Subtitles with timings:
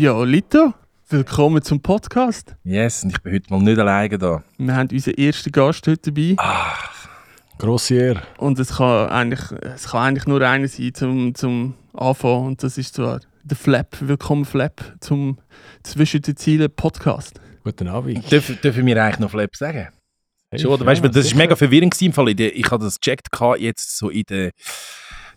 [0.00, 0.72] Ja, Lito,
[1.10, 2.56] willkommen zum Podcast.
[2.64, 4.42] Yes, und ich bin heute mal nicht alleine da.
[4.56, 6.36] Wir haben unseren ersten Gast heute dabei.
[7.58, 8.22] Grosse Ehre.
[8.38, 12.46] Und es kann eigentlich, es kann eigentlich nur einer sein zum, zum Anfangen.
[12.46, 13.98] Und das ist zwar der Flap.
[14.00, 15.36] Willkommen, Flap, zum
[15.82, 17.38] Zwischen den Zielen Podcast.
[17.62, 18.32] Guten Abend.
[18.32, 19.88] Dürfen, dürfen wir eigentlich noch Flap sagen?
[20.50, 20.86] Hey, Schon, oder?
[20.86, 22.30] Weißt, du, das ist mega verwirrend gewesen, im Fall.
[22.30, 23.28] Ich habe das gecheckt
[23.58, 24.50] jetzt so in den,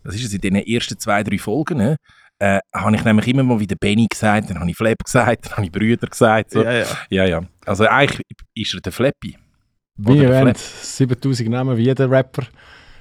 [0.06, 1.98] das ist es, in den ersten zwei, drei Folgen, ne?
[2.44, 5.54] Äh, habe ich nämlich immer mal wieder Benny gesagt, dann habe ich Flap gesagt, dann
[5.54, 6.52] habe ich Brüder gesagt.
[6.52, 6.62] So.
[6.62, 6.86] Ja, ja.
[7.10, 7.42] ja, ja.
[7.66, 9.38] Also eigentlich ist er der Flappy.
[10.06, 10.58] Erwähnt, Flap.
[10.58, 12.44] 7000 Namen wie jeder Rapper.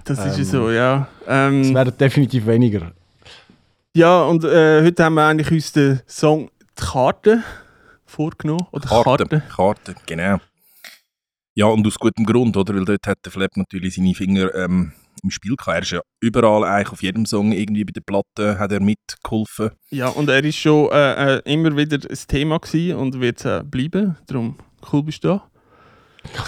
[0.04, 1.08] Das ist ja Ähm, so, ja.
[1.22, 2.92] Es Ähm, werden definitiv weniger.
[3.96, 6.48] ja, und äh, heute haben wir eigentlich uns den Song
[6.78, 7.42] «Die Karte»
[8.06, 8.66] vorgenommen.
[8.70, 9.26] Oder Karte.
[9.26, 9.42] «Karte».
[9.48, 10.38] Karte, genau.
[11.54, 12.74] Ja, und aus gutem Grund, oder?
[12.74, 15.76] Weil dort hat der Flap natürlich seine Finger ähm, im Spiel gehabt.
[15.76, 19.70] Er ist ja überall, eigentlich auf jedem Song, irgendwie bei der Platte, hat er mitgeholfen.
[19.90, 23.44] Ja, und er ist schon äh, äh, immer wieder ein Thema gewesen und wird es
[23.44, 24.16] äh, bleiben.
[24.26, 24.56] Darum,
[24.92, 25.42] cool bist du da.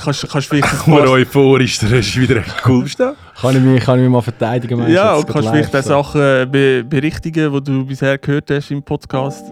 [0.03, 2.87] Kannst, kannst vielleicht ein paar, euphorisch, der ist wieder cool.
[2.89, 4.79] Kann ich mich, kann ich mich mal verteidigen?
[4.79, 5.89] meinst ja, und kannst vielleicht auch so?
[5.89, 9.45] Sachen äh, be berichtigen, die du bisher gehört hast im Podcast.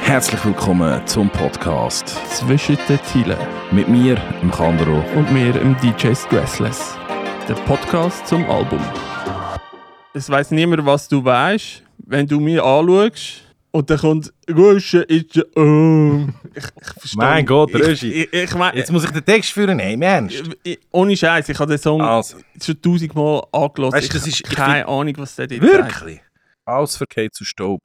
[0.00, 2.16] Herzlich willkommen zum Podcast.
[2.30, 3.36] Zwischen den Zielen.
[3.72, 5.02] Mit mir, dem Kandro.
[5.16, 6.96] Und mir, im DJ Stressless.
[7.48, 8.80] Der Podcast zum Album.
[10.14, 13.42] Es weiß niemand, was du weißt, wenn du mich anschaust.
[13.70, 16.26] Und dann kommt Gusche ist oh.
[16.54, 17.44] Ich, ich verstehe Mein.
[17.44, 18.10] Gott, ich, Röschi.
[18.10, 20.42] ich, ich, mein, Jetzt muss ich den Text führen, Ernst.
[20.62, 23.98] ich, ohne Scheiß, ich habe den Song Also, schon tausendmal angelassen.
[23.98, 25.60] Weißt du, ich das ist- habe ich keine Ahnung, was der sagt.
[25.60, 26.20] wirklich?
[26.64, 27.82] Alles verkehrt zu Staub.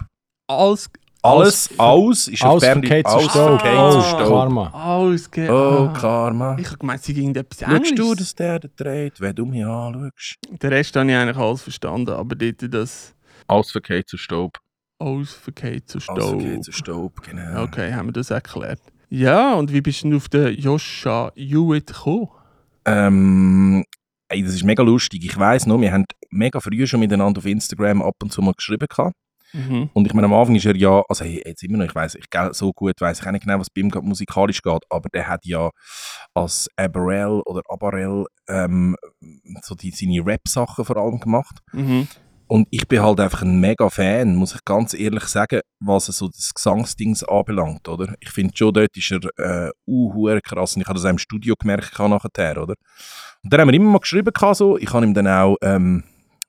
[0.47, 0.89] Alles,
[1.23, 2.87] Alles, aus ist auf Alles Berndeutsch.
[2.89, 3.61] verkehrt zu Alles Staub.
[3.61, 4.27] verkehrt zu Oh.
[4.29, 4.69] Karma.
[4.73, 5.93] alles ge Oh, ah.
[5.95, 6.57] Karma.
[6.59, 8.17] Ich habe gemeint, sie ging etwas Schaust du, Englisches.
[8.17, 10.37] dass der da dreht, wenn du mich anschaust?
[10.49, 13.13] Den Rest habe ich eigentlich alles verstanden, aber dort das
[13.47, 14.57] Alles verkehrt zu Staub.
[14.99, 16.41] Ausverkehr zu Alles Staub.
[16.41, 17.63] verkehrt zu Staub, genau.
[17.63, 18.79] Okay, haben wir das erklärt.
[19.09, 22.29] Ja, und wie bist du denn auf den Joscha Hewitt gekommen?
[22.85, 23.83] Ähm,
[24.29, 25.23] ey, das ist mega lustig.
[25.25, 28.53] Ich weiss noch, wir haben mega früh schon miteinander auf Instagram ab und zu mal
[28.53, 28.87] geschrieben.
[28.89, 29.13] Gehabt.
[29.53, 29.89] Mhm.
[29.93, 32.15] Und ich meine, am Anfang ist er ja, also hey, jetzt immer noch, ich weiß,
[32.15, 35.09] ich so gut weiß ich auch nicht genau, was bei ihm gerade musikalisch geht, aber
[35.09, 35.69] der hat ja
[36.33, 38.95] als Abarel oder Abarel ähm,
[39.61, 41.59] so die, seine Rap-Sachen vor allem gemacht.
[41.73, 42.07] Mhm.
[42.51, 46.27] Und ich bin halt einfach ein mega Fan, muss ich ganz ehrlich sagen, was so
[46.27, 48.13] das Gesangsdings anbelangt, oder?
[48.19, 51.17] Ich finde schon, dort ist er äh, uh, krass und ich habe das auch im
[51.17, 52.73] Studio gemerkt nachher, oder?
[53.41, 54.77] Und dann haben wir immer mal geschrieben so.
[54.77, 56.03] ich habe ihm dann auch ähm,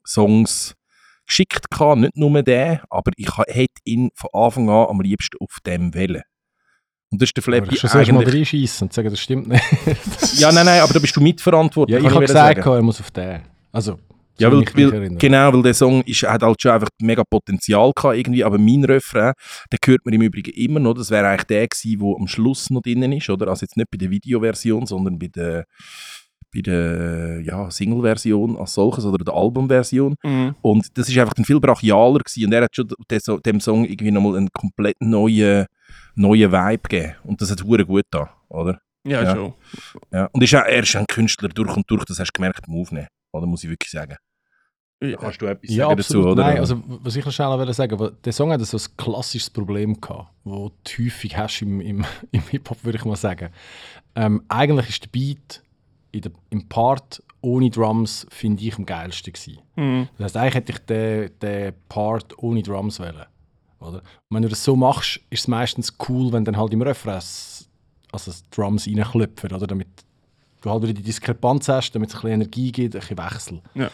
[0.04, 0.74] Songs
[1.32, 5.58] geschickt gehabt, nicht nur den, aber ich hätte ihn von Anfang an am liebsten auf
[5.66, 6.22] dem wählen.
[7.10, 8.34] Und das ist der Aber Flappy ich schon zuerst mal eigentlich...
[8.34, 9.62] reinschießen und sagen, das stimmt nicht.
[10.38, 13.10] Ja, nein, nein, aber da bist du mitverantwortlich, ja, ich habe gesagt, er muss auf
[13.10, 13.42] den.
[13.70, 13.98] Also,
[14.38, 18.16] Ja, weil, weil, genau, weil der Song ist, hat halt schon einfach mega Potenzial gehabt
[18.16, 19.34] irgendwie, aber mein Refrain,
[19.70, 22.70] den hört man im Übrigen immer noch, das wäre eigentlich der gewesen, der am Schluss
[22.70, 23.48] noch drinnen ist, oder?
[23.48, 25.64] Also jetzt nicht bei der Videoversion, sondern bei der,
[26.54, 30.14] bei der ja, Single-Version als solches oder der Albumversion.
[30.22, 30.54] Mhm.
[30.62, 33.60] Und das ist einfach dann viel brachialer gewesen und er hat schon dem, So- dem
[33.60, 35.66] Song irgendwie nochmal einen komplett neuen,
[36.14, 38.80] neuen Vibe gegeben und das hat hure gut da, oder?
[39.04, 39.34] Ja, Ja.
[39.34, 39.54] schon.
[40.12, 40.28] Ja.
[40.32, 42.80] Und ist auch, er ist ein Künstler durch und durch, das hast du gemerkt beim
[42.80, 43.46] Aufnehmen, oder?
[43.46, 44.16] Muss ich wirklich sagen.
[45.02, 45.16] Ja.
[45.16, 46.24] Kannst du etwas Ja, sagen absolut.
[46.26, 46.42] dazu, oder?
[46.44, 49.50] Nein, also, was ich noch schnell wollte sagen, weil der Song hat so ein klassisches
[49.50, 53.48] Problem gehabt, wo du häufig hast im, im, im Hip-Hop, würde ich mal sagen.
[54.14, 55.60] Ähm, eigentlich ist der Beat
[56.20, 59.58] der, im Part ohne Drums, finde ich, am geilsten gewesen.
[59.76, 60.08] Mhm.
[60.18, 63.26] Das heißt, eigentlich hätte ich den, den Part ohne Drums wählen.
[63.80, 63.98] Oder?
[63.98, 67.14] Und wenn du das so machst, ist es meistens cool, wenn dann halt im Refrain
[67.14, 69.66] also das Drums reinklopfen, oder?
[69.66, 69.88] Damit
[70.60, 73.62] du halt wieder die Diskrepanz hast, damit es ein bisschen Energie gibt, ein bisschen Wechsel.
[73.74, 73.90] Ja.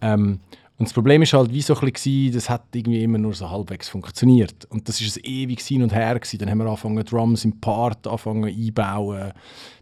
[0.00, 0.40] Ähm,
[0.78, 3.48] und das Problem ist halt, wie so ein bisschen, das hat irgendwie immer nur so
[3.48, 4.66] halbwegs funktioniert.
[4.66, 6.38] Und das ist ein ewig hin und her gewesen.
[6.38, 9.32] Dann haben wir angefangen, Drums im Part anfangen einbauen.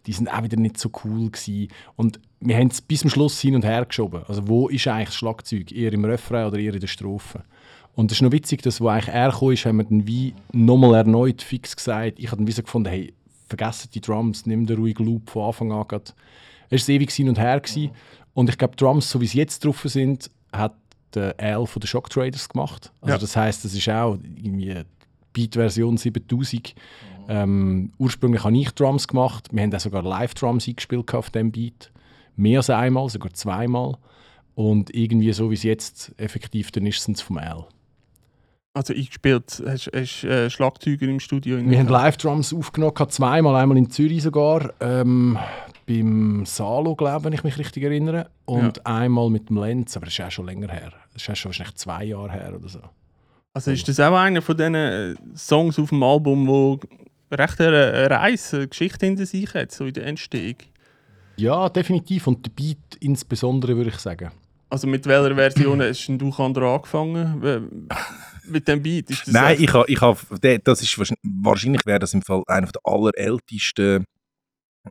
[0.07, 1.69] Die sind auch wieder nicht so cool gewesen.
[1.97, 4.23] Und wir haben es bis zum Schluss hin und her geschoben.
[4.29, 5.73] Also wo ist eigentlich das Schlagzeug?
[5.73, 7.43] Eher im Refrain oder eher in der Strophe?
[7.97, 10.33] Und es ist noch witzig, dass wo eigentlich er kam, ist, haben wir dann wie
[10.53, 12.21] nochmal erneut fix gesagt.
[12.21, 13.13] Ich habe dann wie so gefunden, hey,
[13.49, 15.87] vergessen die Drums, nimm den ruhigen Loop von Anfang an.
[16.71, 17.59] Es war ewig hin und her.
[17.59, 17.91] Gewesen.
[18.33, 20.75] Und ich glaube, Drums, so wie sie jetzt drauf sind, hat
[21.15, 22.93] der Al von den Shock Traders gemacht.
[23.01, 23.19] Also Ja.
[23.19, 24.83] das heißt, das ist auch irgendwie
[25.33, 26.75] Beat-Version 7000.
[27.29, 29.49] Ähm, ursprünglich habe ich Drums gemacht.
[29.51, 31.91] Wir haben auch sogar Live-Drums eingespielt auf dem Beat.
[32.37, 33.97] Mehr als einmal, sogar zweimal.
[34.55, 37.65] Und irgendwie so wie es jetzt effektiv dann ist, sind es vom Al.
[38.75, 41.59] Also eingespielt, hast du äh, Schlagzeuger im Studio?
[41.65, 45.39] Wir haben Live-Drums aufgenommen, zweimal, einmal in Zürich sogar, ähm,
[45.87, 48.29] beim Salo, glaube ich, wenn ich mich richtig erinnere.
[48.47, 50.93] Und einmal mit dem Lenz, aber das ist auch schon länger her.
[51.15, 52.81] Das ist schon wahrscheinlich zwei Jahre her oder so.
[53.55, 56.81] Also ist das auch einer von diesen äh, Songs auf dem Album, wo
[57.31, 60.57] recht eine eine Reise, eine Geschichte hinter sich hat, so in der Entstehung?
[61.37, 62.27] Ja, definitiv.
[62.27, 64.31] Und der Beat insbesondere, würde ich sagen.
[64.71, 67.43] Also mit welcher Version hast denn du Kandra angefangen?
[67.45, 67.61] Äh,
[68.47, 69.11] Mit dem Beat?
[69.11, 70.19] Ist das Nein, ich habe, ich hab,
[70.65, 74.05] das ist wahrscheinlich, wahrscheinlich wäre das im Fall einer der allerältesten,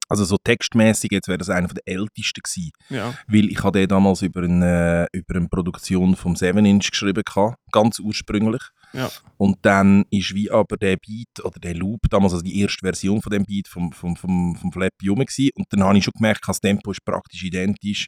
[0.09, 3.13] also so textmäßig jetzt wäre das einer der ältesten gewesen, Ja.
[3.27, 7.57] weil ich habe den damals über eine, über eine Produktion vom 7 Inch geschrieben gehabt,
[7.71, 8.61] ganz ursprünglich.
[8.93, 9.09] Ja.
[9.37, 13.21] Und dann ist wie aber der Beat oder der Loop, damals also die erste Version
[13.21, 15.49] von dem Beat vom, vom, vom, vom Flappy rum gewesen.
[15.55, 18.07] und dann habe ich schon gemerkt, das Tempo ist praktisch identisch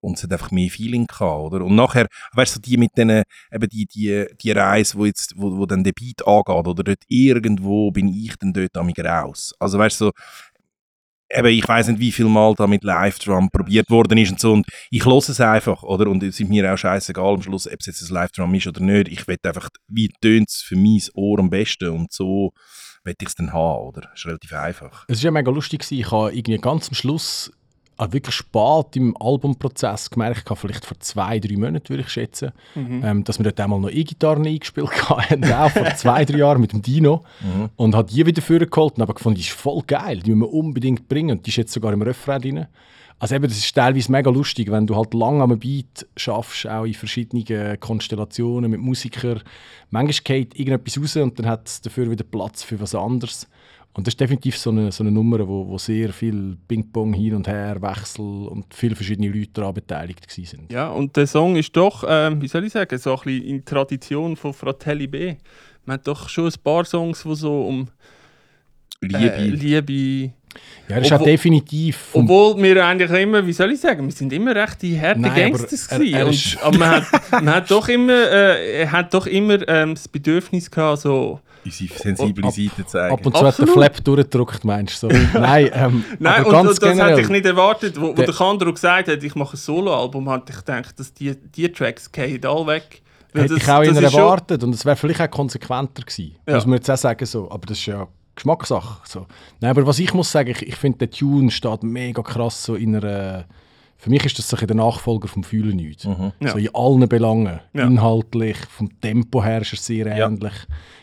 [0.00, 1.62] und es hat einfach mehr Feeling gehabt, oder?
[1.64, 3.22] Und nachher, weißt du, die mit denen,
[3.52, 7.02] eben die, die, die Reise, wo, jetzt, wo, wo dann der Beat angeht, oder dort
[7.06, 9.52] irgendwo bin ich dann dort amig raus.
[9.58, 10.12] Also weißt du, so,
[11.30, 14.52] eben, ich weiß nicht, wie viel Mal da mit Live-Drum probiert worden ist und so,
[14.52, 16.10] und ich höre es einfach, oder?
[16.10, 18.80] Und es ist mir auch scheißegal am Schluss, ob es jetzt ein Live-Drum ist oder
[18.80, 19.08] nicht.
[19.08, 22.52] Ich will einfach, wie tönt es für mein Ohr am besten und so
[23.04, 24.02] will ich es dann haben, oder?
[24.02, 25.04] Das ist relativ einfach.
[25.08, 25.90] Es war ja mega lustig.
[25.90, 27.50] Ich habe irgendwie ganz am Schluss,
[28.08, 32.08] ah, wirklich spät im Albumprozess gemerkt, ich habe vielleicht vor zwei, drei Monaten, würde ich
[32.08, 33.02] schätzen, Mhm.
[33.04, 36.72] ähm, dass wir dort einmal noch E-Gitarren eingespielt haben, auch vor zwei, drei Jahren mit
[36.72, 37.24] dem Dino.
[37.76, 40.54] Und habe die wieder vorgeholt und habe gefunden, die ist voll geil, die müssen wir
[40.54, 41.38] unbedingt bringen.
[41.38, 42.66] Und die ist jetzt sogar im Refrain drin.
[43.18, 46.84] Also eben, das ist teilweise mega lustig, wenn du halt lange am Beat schaffst, auch
[46.84, 49.42] in verschiedenen Konstellationen mit Musikern.
[49.90, 53.46] Manchmal geht irgendetwas raus und dann hat es dafür wieder Platz für was anderes.
[53.92, 57.34] Und das ist definitiv so eine, so eine Nummer, wo, wo sehr viel Ping-Pong hin
[57.34, 60.68] und her, Wechsel und viele verschiedene Leute daran beteiligt waren.
[60.70, 63.64] Ja, und der Song ist doch, ähm, wie soll ich sagen, so ein bisschen in
[63.64, 65.34] Tradition von Fratelli B.
[65.84, 67.88] Man hat doch schon ein paar Songs, die so um
[69.00, 69.32] Liebe.
[69.32, 70.32] äh, Liebe.
[70.88, 74.12] Ja, das ist auch Obwohl- definitiv Obwohl wir eigentlich immer, wie soll ich sagen, wir
[74.12, 76.14] sind immer recht die harten Nein, aber Gangsters er- gewesen.
[76.16, 77.04] er und, aber man hat,
[77.44, 81.40] man hat doch immer, äh, er hat doch immer ähm, das Bedürfnis gehabt, so.
[81.64, 83.12] Unsere sensible ab- Seite zeigen.
[83.12, 83.70] ab und zu hat der Absolut.
[83.74, 85.10] Flap durchgedrückt, meinst du?
[85.10, 85.16] So.
[85.38, 87.10] Nein, ähm, Nein, aber und, ganz und das generell.
[87.12, 88.00] hätte ich nicht erwartet.
[88.00, 91.12] Wo, wo Der- der Kandro gesagt hat, ich mache ein Soloalbum, hatte ich gedacht, dass
[91.12, 93.02] die, die Tracks gehen alle weg.
[93.34, 96.34] Hätte das- ich auch das ist schon- erwartet und es wäre vielleicht auch konsequenter gewesen.
[96.48, 96.54] Ja.
[96.56, 97.48] Muss man jetzt auch sagen so.
[97.50, 98.08] Aber das ist ja
[98.40, 99.02] Geschmackssache.
[99.04, 99.26] So.
[99.60, 102.74] Nein, aber was ich muss sagen, ich, ich finde, der Tune steht mega krass so
[102.74, 103.44] in einer...
[103.98, 106.06] Für mich ist das so der Nachfolger vom Fühlen nichts.
[106.06, 106.32] Mhm.
[106.40, 106.52] Ja.
[106.52, 107.60] So in allen Belangen.
[107.74, 107.84] Ja.
[107.84, 110.26] Inhaltlich, vom Tempo her ist er sehr Ja.
[110.26, 110.54] ähnlich.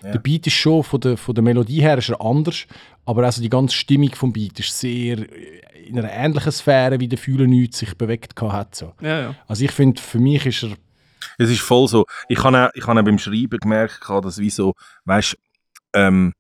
[0.03, 2.65] Der Beat ist schon von der, von der Melodie her ist er anders,
[3.05, 5.19] aber also die ganze Stimmung vom Beat ist sehr
[5.87, 8.73] in einer ähnlichen Sphäre, wie der Fühlen nichts sich bewegt hat.
[8.73, 8.93] So.
[8.99, 9.35] Ja, ja.
[9.47, 10.71] Also ich finde, für mich ist er
[11.37, 12.05] Es ist voll so.
[12.29, 14.73] Ich habe auch, ich habe auch beim Schreiben gemerkt, dass wie so,
[15.05, 15.37] weißt,
[15.93, 16.33] ähm,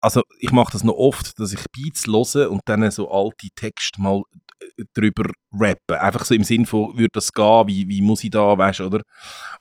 [0.00, 4.00] also ich mache das noch oft, dass ich Beats höre und dann so alte Texte
[4.00, 4.22] mal
[4.60, 5.96] äh, drüber rappen.
[5.96, 9.02] Einfach so im Sinn von, würde das gehen, wie, wie muss ich da, weißt oder?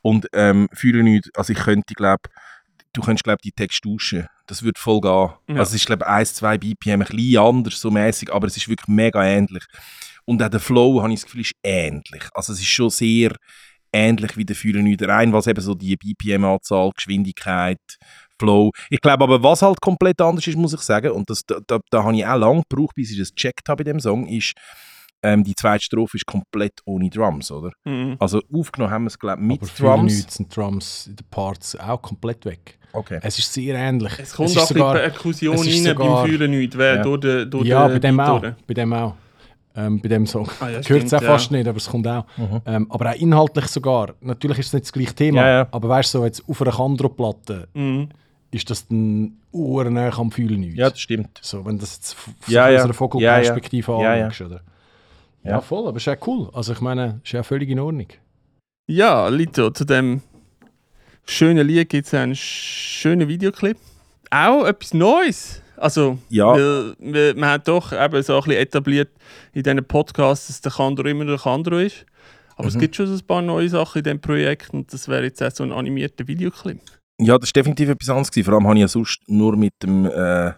[0.02, 2.30] Und ähm, fühle nicht, also ich könnte, glaube
[2.94, 4.28] du könntest, glaube die Texte tauschen.
[4.48, 5.30] Das würde voll gehen.
[5.48, 5.60] Ja.
[5.60, 8.68] Also es ist, glaube 1, 2 BPM, ein bisschen anders so mäßig, aber es ist
[8.68, 9.64] wirklich mega ähnlich.
[10.26, 12.24] Und auch der Flow, habe ich das Gefühl, ist ähnlich.
[12.34, 13.36] Also es ist schon sehr
[13.92, 17.80] ähnlich wie der Fühlen nicht rein, was eben so die BPM-Anzahl, Geschwindigkeit,
[18.40, 18.72] Flow.
[18.90, 21.80] Ich glaube aber, was halt komplett anders ist, muss ich sagen, und das, da, da,
[21.90, 24.54] da habe ich auch lange gebraucht, bis ich das gecheckt habe bei dem Song, ist,
[25.22, 27.72] ähm, die zweite Strophe ist komplett ohne Drums, oder?
[27.84, 28.16] Mhm.
[28.20, 30.14] Also aufgenommen haben wir es, glaube ich, mit aber Drums.
[30.16, 32.80] nichts sind Drums in den Parts auch komplett weg.
[32.94, 33.20] Okay.
[33.22, 34.14] Es ist sehr ähnlich.
[34.18, 37.04] Es kommt ist auch ein sogar- Perkussion es ist rein sogar- beim Fühlen nicht, Ja.
[37.04, 38.42] durch den durch ja, bei dem auch.
[38.66, 39.14] Bei dem auch.
[39.76, 40.50] Ähm, bei dem Song.
[40.60, 41.28] Ah, ja, Hört es auch ja.
[41.28, 42.26] fast nicht, aber es kommt auch.
[42.66, 44.16] Ähm, aber auch inhaltlich sogar.
[44.22, 45.68] Natürlich ist es nicht das gleiche Thema, Ja, ja.
[45.70, 48.10] aber weißt du, so jetzt auf einer Kandro-Platte Mhm.
[48.52, 50.78] Ist das dann urnäher am Fühlen nichts.
[50.78, 51.40] Ja, das stimmt.
[51.42, 54.04] so, wenn du das jetzt f- Ja, einer Vogelperspektive Ja, ja.
[54.12, 54.26] Ja, ja.
[54.26, 54.52] anschaust.
[54.52, 54.62] Oder?
[55.44, 55.52] Ja.
[55.52, 55.62] Ja.
[55.62, 56.50] voll, aber ist ja cool.
[56.54, 58.08] Also ich meine, ist ja völlig in Ordnung.
[58.88, 60.22] Ja, Lito, zu dem
[61.26, 63.78] schönen Lied gibt es einen schönen Videoclip.
[64.32, 65.62] Auch etwas Neues.
[65.78, 66.48] Also, Ja.
[66.54, 69.10] weil, weil man hat doch eben so ein bisschen etabliert
[69.54, 72.06] in diesen Podcasts, dass der Kandro immer der Kandro ist.
[72.58, 72.80] Aber es Mhm.
[72.82, 75.52] gibt schon so ein paar neue Sachen in diesem Projekt und das wäre jetzt auch
[75.52, 76.82] so ein animierter Videoclip.
[77.20, 78.32] Ja, das war definitiv etwas anderes.
[78.32, 78.46] gewesen.
[78.46, 80.52] Vor allem habe ich ja sonst nur mit dem äh,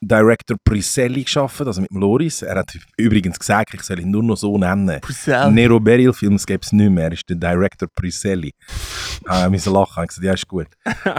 [0.00, 2.42] Director Priselli gearbeitet, also mit dem Loris.
[2.42, 5.00] Er hat übrigens gesagt, ich soll ihn nur noch so nennen.
[5.00, 5.48] Priscilla.
[5.48, 8.52] Nero Beryl Films gäbe es nicht mehr, er ist der Director Priselli.
[9.26, 10.66] Ah, ich lachen, ich gesagt, ja, ist gut.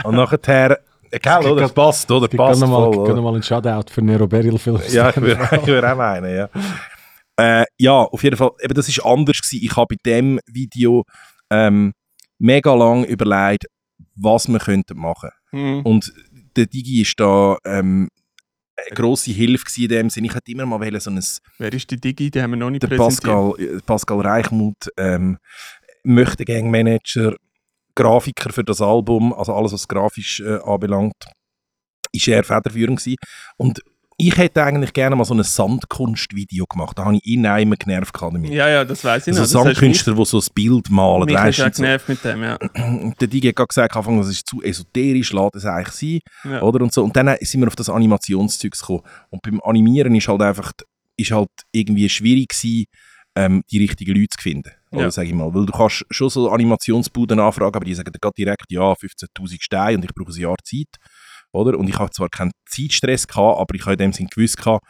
[0.03, 0.79] Und nachher,
[1.11, 1.61] äh, gell, oder?
[1.61, 2.25] Das passt, oder?
[2.25, 3.13] Ich kann Passt voll, oder?
[3.13, 4.91] noch mal einen Shoutout für Nero Beryl Films.
[4.91, 6.49] Ja, ich würde ich würd auch meinen, ja.
[7.37, 9.39] Äh, ja, auf jeden Fall, eben, das war anders.
[9.39, 9.63] Gewesen.
[9.63, 11.03] Ich habe bei dem Video
[11.49, 11.93] ähm,
[12.37, 13.65] mega lang überlegt,
[14.15, 15.81] was wir könnten machen Mhm.
[15.81, 16.13] Und
[16.55, 18.09] der Digi ist da ähm,
[18.75, 20.27] eine grosse Hilfe in dem Sinne.
[20.27, 21.23] Ich hätte immer mal wollen, so ein,
[21.59, 22.31] Wer ist die Digi?
[22.31, 23.23] Den haben wir noch nicht der präsentiert.
[23.23, 25.37] Pascal, äh, Pascal Reichmuth, ähm,
[26.03, 27.35] möchte Gang Manager,
[27.95, 31.27] Grafiker für das Album, also alles, was grafisch äh, anbelangt,
[32.11, 33.17] ist er federführend gewesen.
[33.57, 33.81] Und
[34.17, 36.97] ich hätte eigentlich gerne mal so ein Sandkunstvideo gemacht.
[36.97, 38.51] Da habe ich ihn auch immer genervt damit.
[38.51, 39.65] Ja, ja, das weiß ich Also noch.
[39.65, 41.83] Sandkünstler, die so ein Bild malen, Mich, weißt auch und so.
[41.83, 42.57] genervt mit dem, ja.
[42.75, 46.51] Und der DJ hat gerade gesagt, Anfang, das ist zu esoterisch, lässt es eigentlich sein,
[46.51, 46.61] ja.
[46.61, 46.81] oder?
[46.83, 47.03] Und, so.
[47.03, 49.01] und dann sind wir auf das Animationszeug gekommen.
[49.29, 50.71] Und beim Animieren ist halt einfach,
[51.17, 52.85] ist halt irgendwie schwierig gewesen,
[53.35, 54.71] ähm, die richtigen Leute zu finden.
[54.91, 55.11] Oder Ja.
[55.11, 55.53] sag ich mal.
[55.53, 59.97] Weil du kannst schon so Animationsbuden anfragen, aber die sagen dir direkt, ja, 15'000 Steine
[59.97, 60.87] und ich brauche ein Jahr Zeit.
[61.53, 61.77] Oder?
[61.77, 64.85] Und ich habe zwar keinen Zeitstress gehabt, aber ich habe in dem Sinn gewusst gehabt,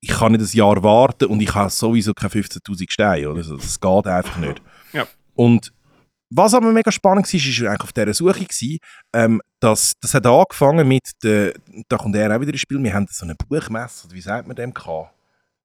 [0.00, 3.30] ich kann nicht ein Jahr warten und ich habe sowieso keine 15'000 Steine.
[3.30, 3.42] Oder?
[3.42, 4.60] So, Das geht einfach nicht.
[4.92, 5.06] Ja.
[5.34, 5.72] Und
[6.34, 8.78] was aber mega spannend war, ist eigentlich auf dieser Suche, gewesen,
[9.12, 11.52] ähm, dass, das hat angefangen mit, der,
[11.88, 14.46] da kommt er auch wieder ins Spiel, wir haben so eine Buchmesse, oder wie sagt
[14.46, 15.10] man dem, gehabt.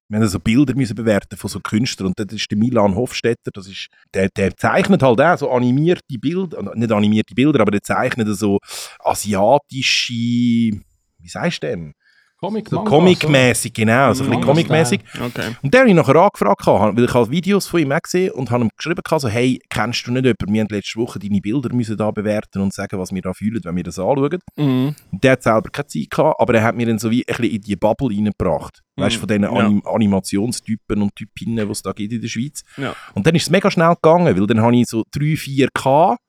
[0.09, 3.51] Wir haben so Bilder müssen bewerten von so Künstlern und das ist der Milan Hofstetter,
[3.53, 7.71] das ist, der, der zeichnet halt auch so animierte Bilder, äh, nicht animierte Bilder, aber
[7.71, 8.59] der zeichnet so
[8.99, 11.93] asiatische, wie sagst du dem?
[12.39, 15.01] Comic, So Comic-mäßig, genau, so ein bisschen Comic-mäßig.
[15.19, 15.55] Okay.
[15.63, 18.51] Und der habe ich nachher angefragt, gehabt, weil ich halt Videos von ihm gesehen und
[18.51, 21.41] habe ihm geschrieben, gehabt, so, hey, kennst du nicht jemanden, wir haben letzte Woche deine
[21.41, 24.37] Bilder müssen da bewerten und sagen, was wir da fühlen, wenn wir das anschauen.
[24.55, 24.95] Mhm.
[25.11, 27.25] Und der hat selber keine Zeit gehabt, aber er hat mir dann so wie ein
[27.25, 28.83] bisschen in die Bubble reingebracht.
[28.97, 29.49] Weißt du, von diesen Ja.
[29.51, 32.63] Anim Animationstypen und Typinnen, die es da gibt in der Schweiz.
[32.77, 32.95] Ja.
[33.13, 36.19] Und dann ist es mega schnell gegangen, weil dann habe ich so drei, vier gehabt,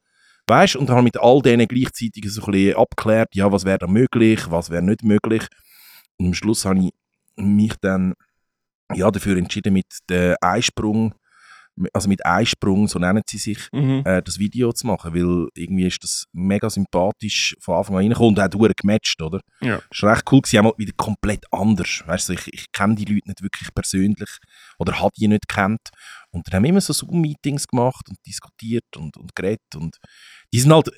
[0.47, 3.65] weißt und dann habe ich mit all denen gleichzeitig so ein bisschen abgeklärt, ja, was
[3.65, 5.47] wäre da möglich, was wäre nicht möglich.
[6.19, 6.93] Und am Schluss habe ich
[7.37, 8.15] mich dann
[8.95, 11.15] ja, dafür entschieden, mit dem Einsprung,
[11.93, 14.03] also mit Einsprung, so nennen sie sich, Mhm.
[14.05, 18.31] äh, das Video zu machen, weil irgendwie ist das mega sympathisch von Anfang an reingekommen
[18.37, 19.41] und auch durch gematcht, oder?
[19.61, 19.81] Ja.
[19.91, 22.03] Das war recht cool, gewesen, auch wieder komplett anders.
[22.07, 24.29] Weißt du, ich, ich kenne die Leute nicht wirklich persönlich
[24.79, 25.89] oder habe die nicht kennt.
[26.31, 29.97] Und dann haben wir immer so Zoom-Meetings gemacht und diskutiert und, und geredet und
[30.53, 30.91] die sind halt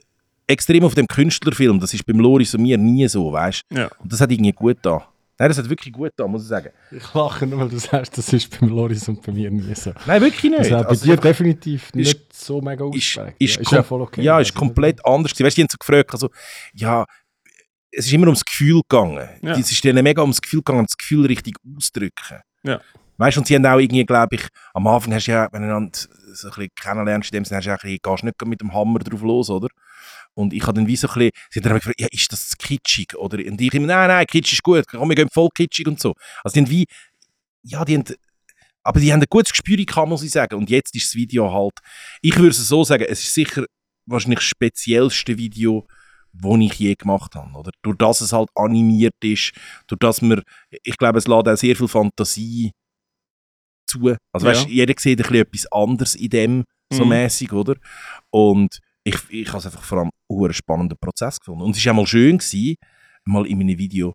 [0.46, 3.76] extrem auf dem Künstlerfilm, das ist beim Loris und mir nie so, weißt du?
[3.76, 3.90] Ja.
[3.98, 5.06] Und das hat irgendwie gut da.
[5.40, 6.68] Nein, das hat wirklich gut da, muss ich sagen.
[6.90, 9.92] Ich lache nur, weil du sagst, das ist beim Loris und bei mir nie so.
[10.06, 10.58] Nein, wirklich nicht.
[10.60, 13.36] Das ist auch bei Also dir einfach- definitiv nicht so mega ist, ausgeprägt.
[13.40, 14.20] ist, ja, ist kom- ja voll okay.
[14.22, 15.32] Ja, ist Also, komplett anders.
[15.32, 16.28] Weißt du, die haben so gefragt, also,
[16.74, 17.06] ja,
[17.90, 19.28] es ist immer ums Gefühl gegangen.
[19.40, 19.52] Ja.
[19.58, 22.40] Es ist denen mega ums Gefühl gegangen, das Gefühl richtig auszudrücken.
[22.62, 22.80] Ja.
[23.16, 25.62] Weißt du, und sie haben auch irgendwie, glaube ich, am Anfang hast du ja, wenn
[25.62, 25.90] du
[26.34, 28.60] so ein bisschen kennenlernst, in dem Sinne hast du ja ein bisschen, gehst nicht mit
[28.60, 29.68] dem Hammer drauf los, oder?
[30.34, 32.56] Und ich habe dann wie so ein bisschen, sie haben dann gefragt, ja, ist das
[32.56, 33.14] kitschig?
[33.16, 36.00] Oder, und ich immer, nein, nein, kitschig ist gut, komm, wir gehen voll kitschig und
[36.00, 36.14] so.
[36.44, 36.84] Also die haben wie,
[37.62, 38.04] ja, die haben,
[38.82, 40.54] aber die haben ein gutes Gespür muss ich sagen.
[40.56, 41.74] Und jetzt ist das Video halt,
[42.22, 43.64] ich würde es so sagen, es ist sicher
[44.06, 45.86] wahrscheinlich das speziellste Video,
[46.32, 47.52] das ich je gemacht habe.
[47.58, 47.72] Oder?
[47.82, 49.52] Durch das es halt animiert ist,
[49.88, 52.70] durch das man, ich glaube, es lädt auch sehr viel Fantasie
[53.86, 54.14] zu.
[54.32, 54.52] Also Ja.
[54.52, 57.10] weißt, jeder sieht ein bisschen etwas anderes in dem, so Mhm.
[57.10, 57.76] mäßig, oder?
[58.30, 61.62] Und ich, ich habe es einfach vor allem einen spannenden Prozess gefunden.
[61.62, 62.76] Und es war auch mal schön, gewesen,
[63.24, 64.14] mal in einem Video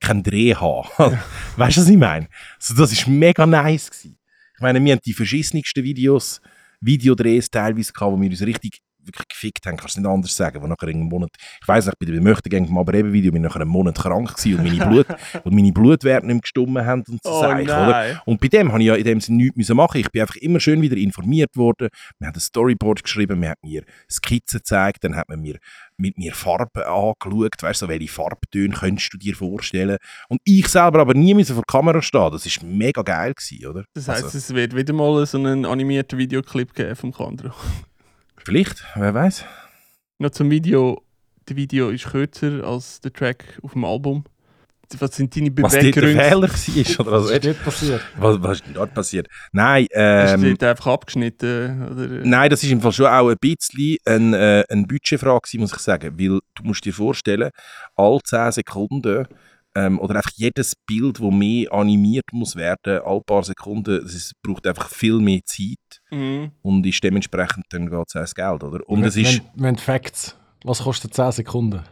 [0.00, 0.88] keinen Dreh haben.
[1.56, 2.28] weißt du, was ich meine?
[2.60, 3.90] Also, das war mega nice.
[3.90, 4.18] Gewesen.
[4.54, 6.40] Ich meine, wir haben die verschissensten Videos,
[6.80, 10.62] Videodrehs teilweise gehabt, wo wir uns richtig wirklich gefickt haben, kannst du nicht anders sagen,
[10.62, 13.62] wo nachher einen Monat, ich weiss nicht, bei dem Möchtegern vom Aber-Eben-Video bin ich nachher
[13.62, 15.06] einen Monat krank gewesen und meine, Blut,
[15.44, 18.22] und meine Blutwerte nicht mehr gestummen haben und so Oh Zeug, oder?
[18.24, 19.98] Und bei dem habe ich ja in dem Sinne nichts müssen machen.
[19.98, 21.88] Ich bin einfach immer schön wieder informiert worden.
[22.18, 25.58] Wir haben ein Storyboard geschrieben, man hat mir Skizzen gezeigt, dann hat man mir
[25.98, 29.98] mit mir Farben angeschaut, weißt du, so, welche Farbtöne könntest du dir vorstellen.
[30.28, 32.30] Und ich selber aber nie müssen vor der Kamera stehen.
[32.32, 33.84] Das war mega geil, gewesen, oder?
[33.94, 37.52] Das heisst, Also, es wird wieder mal so einen animierten Videoclip geben vom Kandro.
[38.46, 39.44] Vielleicht, wer weiß.
[40.18, 41.02] Noch zum Video.
[41.46, 44.24] Das Video ist kürzer als der Track auf dem Album.
[45.00, 46.22] Was sind deine Was dort der Beweggründe?
[46.22, 47.00] Fehler war.
[47.06, 48.00] Oder Was ist dort passiert?
[48.16, 49.26] was, was ist denn dort passiert?
[49.50, 51.88] Nein, Ist ähm, dort einfach abgeschnitten?
[51.90, 52.06] Oder?
[52.24, 55.78] Nein, das ist im Fall schon auch ein bisschen eine, äh, eine Budgetfrage, muss ich
[55.78, 56.16] sagen.
[56.16, 57.50] Weil du musst dir vorstellen,
[57.96, 59.26] alle 10 Sekunden
[59.76, 64.32] ähm, oder einfach jedes Bild, das mehr animiert muss werden, alle paar Sekunden, das ist,
[64.42, 65.76] braucht einfach viel mehr Zeit
[66.10, 66.52] Mhm.
[66.62, 68.88] und ist dementsprechend dann geht es auch das Geld, oder?
[68.88, 69.42] Und wenn, es ist...
[69.54, 70.36] wenn, wenn Facts.
[70.64, 71.82] Was kostet 10 Sekunden?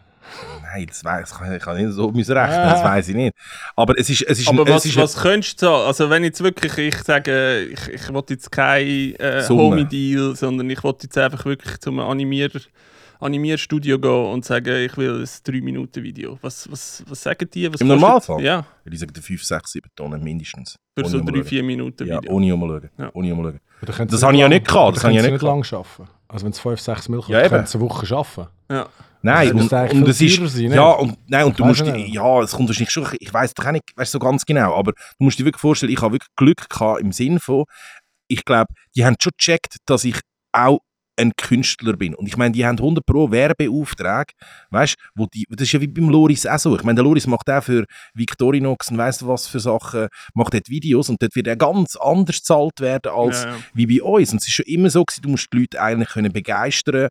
[0.63, 3.35] Nein, das, weiss, das kann ich kann nicht so müssen rechnen, das weiß ich nicht.
[3.77, 4.23] Aber es ist...
[4.23, 5.87] Es ist Aber ein, was, es ist was könntest du sagen?
[5.87, 9.45] Also wenn jetzt wirklich, ich sage, ich, ich will jetzt kein äh.
[9.49, 12.61] Homie-Deal, sondern ich will jetzt einfach wirklich zum Animierer,
[13.21, 16.39] Animierstudio gehen und sagen, ich will ein 3-Minuten-Video.
[16.43, 17.73] Was, was, was sagen die?
[17.73, 18.43] Was Im Normalfall?
[18.43, 20.77] Ja, Ich sage 5, 6, 7 Tonnen mindestens.
[20.99, 21.43] für so umschauen.
[21.43, 22.33] 3-4 Minuten Ja, Video.
[22.33, 22.91] ohne umschauen.
[22.99, 23.11] Ja.
[23.15, 23.61] Ohne umschauen.
[23.83, 26.09] Oder können Das habe ich ja nicht gehabt, das habe ich ja nicht lang arbeiten.
[26.29, 28.49] Also wenn es 5, 6 Mil Ja, sie eine Woche arbeiten.
[28.71, 28.89] Ja.
[29.23, 31.01] Nein, Das und, und es ist, sein, ja, nicht?
[31.01, 32.15] und, nein, und du Weiss musst, ich die- nicht.
[32.15, 34.93] ja, es kommt wahrscheinlich schon, ich weiß doch auch nicht, weißt so ganz genau, aber
[34.93, 37.65] du musst dir wirklich vorstellen, ich habe wirklich Glück gehabt im Sinn von,
[38.29, 40.21] ich glaube, die haben schon gecheckt, dass ich
[40.53, 40.81] auch
[41.17, 42.15] ein Künstler bin.
[42.15, 44.33] Und ich meine, die haben 100 pro Werbeaufträge,
[44.71, 46.77] weißt wo die, das ist ja wie beim Loris auch so.
[46.77, 50.69] Ich meine, der Loris macht auch für Victorinox und weiss was für Sachen, macht dort
[50.69, 53.57] Videos und dort wird er ganz anders gezahlt werden als Ja, ja.
[53.75, 54.33] wie bei uns.
[54.33, 57.09] Und es ist schon immer so gewesen, du musst die Leute eigentlich können begeistern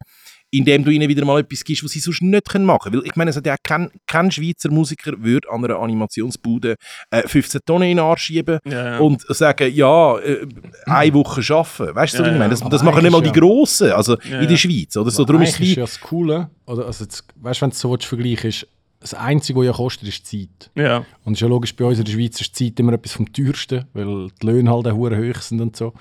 [0.54, 3.02] indem du ihnen wieder mal etwas gibst, was sie sonst nicht machen können.
[3.02, 6.76] Weil ich meine, es hat ja kein, kein Schweizer Musiker würde an einer Animationsbude
[7.10, 8.98] äh, 15 Tonnen in den Arsch schieben Ja, ja.
[9.00, 10.46] und sagen, ja, äh,
[10.86, 11.96] eine Woche arbeiten.
[11.96, 12.50] Weißt du, Ja, was ich meine?
[12.52, 13.32] Das, das machen nicht mal die.
[13.32, 14.96] Grossen, also in der Schweiz.
[14.96, 15.26] Oder so.
[15.26, 18.50] Darum ist ja das Coole, oder, also jetzt, weißt, wenn du es so willst vergleichen
[18.50, 18.68] ist
[19.00, 20.70] das Einzige, was ja kostet, ist Zeit.
[20.76, 20.98] ja.
[21.26, 23.12] Und es ist ja logisch, bei uns in der Schweiz ist die Zeit immer etwas
[23.14, 25.94] vom teuersten, weil die Löhne halt auch hoch sind und so.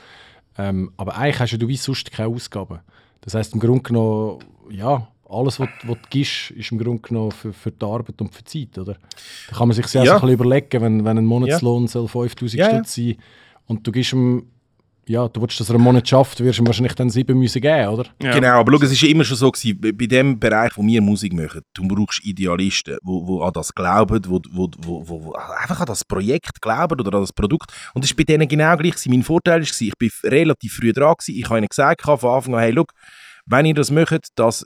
[0.59, 2.81] Ähm, aber eigentlich hast ja du wie sonst keine Ausgaben.
[3.23, 4.39] Das heisst, im Grunde genommen,
[4.71, 8.35] ja, alles, was, was du gibst, ist im Grunde genommen für, für die Arbeit und
[8.35, 8.95] für die Zeit, oder?
[9.49, 10.19] Da kann man sich sehr Ja.
[10.19, 12.75] so ein bisschen überlegen, wenn, wenn ein Monatslohn soll 5000 Ja, ja.
[12.77, 13.17] Stutz sein
[13.67, 14.47] und du gibst ihm,
[15.07, 17.61] ja, du willst, dass er einen Monat schafft, wirst du ihm wahrscheinlich dann sieben müssen
[17.61, 18.05] geben, oder?
[18.23, 18.33] ja.
[18.33, 21.03] Genau, aber schau, es ist ja immer schon so gewesen, bei dem Bereich, wo wir
[21.03, 25.33] Musik machen, du brauchst Idealisten, wo, wo an das glauben, wo, wo, wo, wo, wo
[25.33, 27.73] einfach an das Projekt glauben oder an das Produkt.
[27.95, 29.11] Und das ist bei denen genau gleich gewesen.
[29.11, 31.39] Mein Vorteil war, ich bin relativ früh dran gewesen.
[31.39, 32.85] Ich habe ihnen gesagt von Anfang an, hey, schau,
[33.47, 34.65] wenn ihr das macht, das,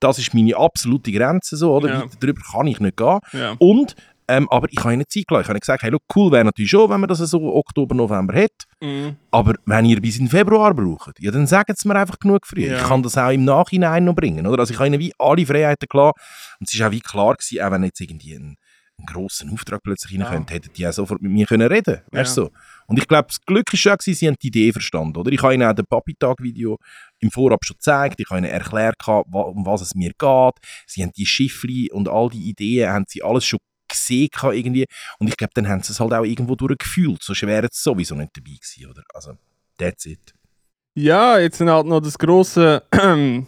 [0.00, 1.88] das ist meine absolute Grenze so, oder?
[1.88, 2.04] Ja.
[2.20, 3.18] Darüber kann ich nicht gehen.
[3.32, 3.56] Ja.
[3.58, 3.94] Und,
[4.28, 5.42] ähm, aber ich habe ihnen Zeit gelassen.
[5.44, 8.34] Ich habe gesagt, hey, schau, cool wäre natürlich schon, wenn man das so Oktober, November
[8.34, 8.52] hat.
[8.80, 9.16] Mhm.
[9.30, 12.66] Aber wenn ihr bis in Februar braucht, ja, dann sagt es mir einfach genug früh.
[12.66, 12.76] Ja.
[12.76, 14.46] Ich kann das auch im Nachhinein noch bringen.
[14.46, 14.60] Oder?
[14.60, 16.12] Also ich habe ihnen wie alle Freiheiten klar.
[16.60, 18.56] Und es ist auch wie klar gewesen, auch wenn jetzt irgendwie ein,
[18.98, 20.26] einen grossen Auftrag plötzlich Ja.
[20.26, 22.44] reinkommt, hätten die auch sofort mit mir können reden weißt Ja.
[22.44, 22.50] so.
[22.86, 25.16] Und ich glaube, das Glück ist schon, gewesen, sie haben die Idee verstanden.
[25.18, 25.32] Oder?
[25.32, 26.78] Ich habe ihnen auch das Papi-Tag-Video
[27.20, 28.20] im Vorab schon gezeigt.
[28.20, 30.54] Ich habe ihnen erklärt, um was es mir geht.
[30.86, 33.58] Sie haben die Schiffli und all die Ideen, haben sie alles schon
[33.92, 34.86] gesehen gehabt irgendwie.
[35.18, 37.22] Und ich glaube, dann haben sie es halt auch irgendwo durchgefühlt.
[37.22, 38.90] Sonst wären sie sowieso nicht dabei gewesen.
[38.90, 39.02] Oder?
[39.14, 39.32] Also,
[39.78, 40.34] that's it.
[40.94, 42.82] Ja, jetzt halt noch das große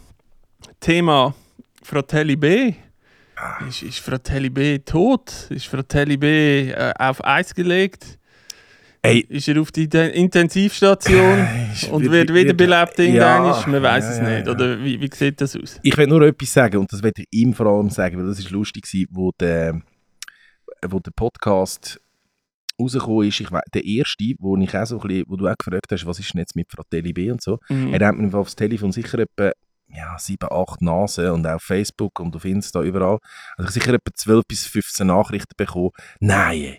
[0.80, 1.34] Thema
[1.82, 2.74] Fratelli B.
[3.36, 3.66] Ah.
[3.66, 5.48] Ist, ist Fratelli B tot?
[5.50, 8.18] Ist Fratelli B äh, auf Eis gelegt?
[9.02, 9.20] Ey.
[9.28, 13.72] Ist er auf die Intensivstation Ist- und wird wiederbelebt Ja, irgendwann?
[13.72, 14.46] Man weiß ja, es ja, nicht.
[14.46, 14.52] ja.
[14.52, 15.78] Oder wie, wie sieht das aus?
[15.82, 18.38] Ich will nur etwas sagen und das werde ich ihm vor allem sagen, weil das
[18.38, 19.82] ist lustig wo der,
[20.90, 22.00] wo der Podcast
[22.80, 23.40] rausgekommen ist.
[23.40, 26.06] Ich weiss, der erste, wo, ich auch so ein bisschen, wo du auch gefragt hast,
[26.06, 27.58] was ist denn jetzt mit Fratelli B und so.
[27.68, 27.92] Mhm.
[27.92, 29.52] Er hat mir aufs Telefon sicher etwa
[29.88, 33.18] ja, 7, 8 Nasen und auch auf Facebook und auf Insta überall.
[33.56, 35.90] Also sicher etwa 12 bis 15 Nachrichten bekommen.
[36.20, 36.78] Nein,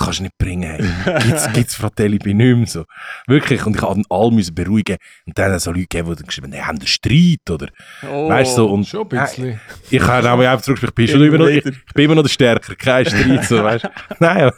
[0.00, 0.62] das kannst du nicht bringen.
[0.64, 1.20] Ey.
[1.20, 2.84] Gibt's, gibt's Fratelli B nicht mehr so.
[3.26, 3.64] Wirklich.
[3.66, 4.96] Und ich musste alle müssen beruhigen.
[5.26, 7.68] Und dann hat so Leute gegeben, die dann geschrieben haben, die haben einen Streit oder
[8.10, 8.28] oh.
[8.28, 8.70] weißt du so.
[8.70, 9.60] Und Schon ein bisschen.
[9.90, 12.22] ich habe auch einfach zurück, ich bin, schon Immer noch, ich, ich bin immer noch
[12.22, 13.88] der Stärker, kein Streit, so, weißt du.
[14.20, 14.50] Nein,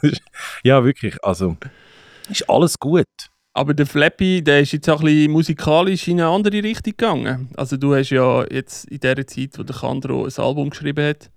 [0.62, 1.56] ja, wirklich, also,
[2.28, 3.06] ist alles gut.
[3.54, 7.50] Aber der Flappy, der ist jetzt auch ein bisschen musikalisch in eine andere Richtung gegangen.
[7.54, 11.30] Also du hast ja jetzt in der Zeit, wo der Kandro ein Album geschrieben hat,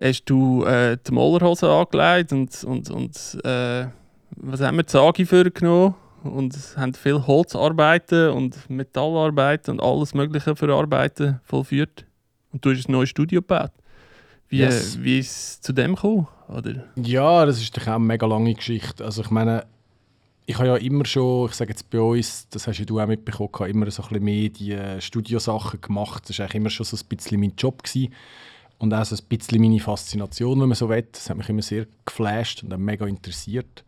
[0.00, 3.86] hast du äh, die Mollerhose angelegt und, und, und äh,
[4.36, 10.56] was haben wir, die Sagi vorgenommen und haben viel Holzarbeiten und Metallarbeiten und alles mögliche
[10.56, 12.04] für Arbeiten vollführt.
[12.52, 13.70] Und du hast ein neues Studio gebaut.
[14.48, 15.02] Wie, Yes.
[15.02, 16.28] wie ist es zu dem gekommen?
[16.48, 16.84] Oder?
[16.96, 19.04] Ja, das ist doch auch eine mega lange Geschichte.
[19.04, 19.64] Also ich meine,
[20.46, 23.06] ich habe ja immer schon, ich sage jetzt bei uns, das hast ja du auch
[23.06, 26.28] mitbekommen, immer so ein bisschen Medien, Studiosachen gemacht.
[26.28, 27.82] Das war eigentlich immer schon so ein bisschen mein Job.
[27.82, 28.12] Gewesen.
[28.78, 31.06] Und auch so ein bisschen meine Faszination, wenn man so will.
[31.10, 33.84] Das hat mich immer sehr geflasht und mega interessiert.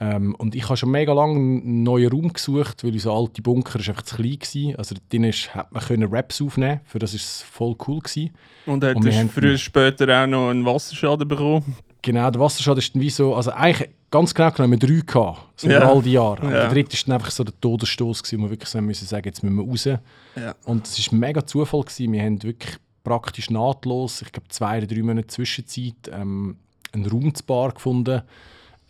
[0.00, 3.78] Ähm, und ich habe schon mega lange einen neuen Raum gesucht, weil unser alter Bunker
[3.78, 4.78] ist einfach zu klein war.
[4.78, 8.00] Also dort drin ist, hat man können Raps aufnehmen für das war es voll cool.
[8.00, 8.30] Gewesen.
[8.66, 11.76] Und hat Und wir er früher später auch noch einen Wasserschaden bekommen?
[12.02, 15.68] Genau, der Wasserschaden ist dann wie so, also eigentlich ganz genau genommen drei gehabt, so
[15.68, 16.44] über all die Jahre.
[16.44, 16.50] Ja.
[16.50, 19.26] der dritte ist dann einfach so der Todesstoß gewesen, wo wir wirklich so müssen sagen,
[19.26, 19.84] jetzt müssen wir raus.
[19.86, 20.54] Ja.
[20.64, 22.12] Und es war mega Zufall gewesen.
[22.12, 26.56] Wir haben wirklich praktisch nahtlos, ich glaube zwei oder drei Monate Zwischenzeit, ähm,
[26.92, 28.22] einen Raum zu Bar gefunden.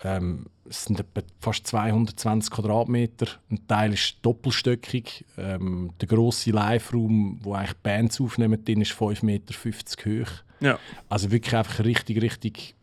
[0.02, 3.26] Ähm, es sind etwa fast 220 Quadratmeter.
[3.50, 5.24] Ein Teil ist doppelstöckig.
[5.36, 10.32] Ähm, der grosse Live-Raum, wo eigentlich Bands aufnehmen, drin ist 5,50 Meter hoch.
[10.60, 10.78] Ja.
[11.08, 12.74] Also wirklich einfach richtig, richtig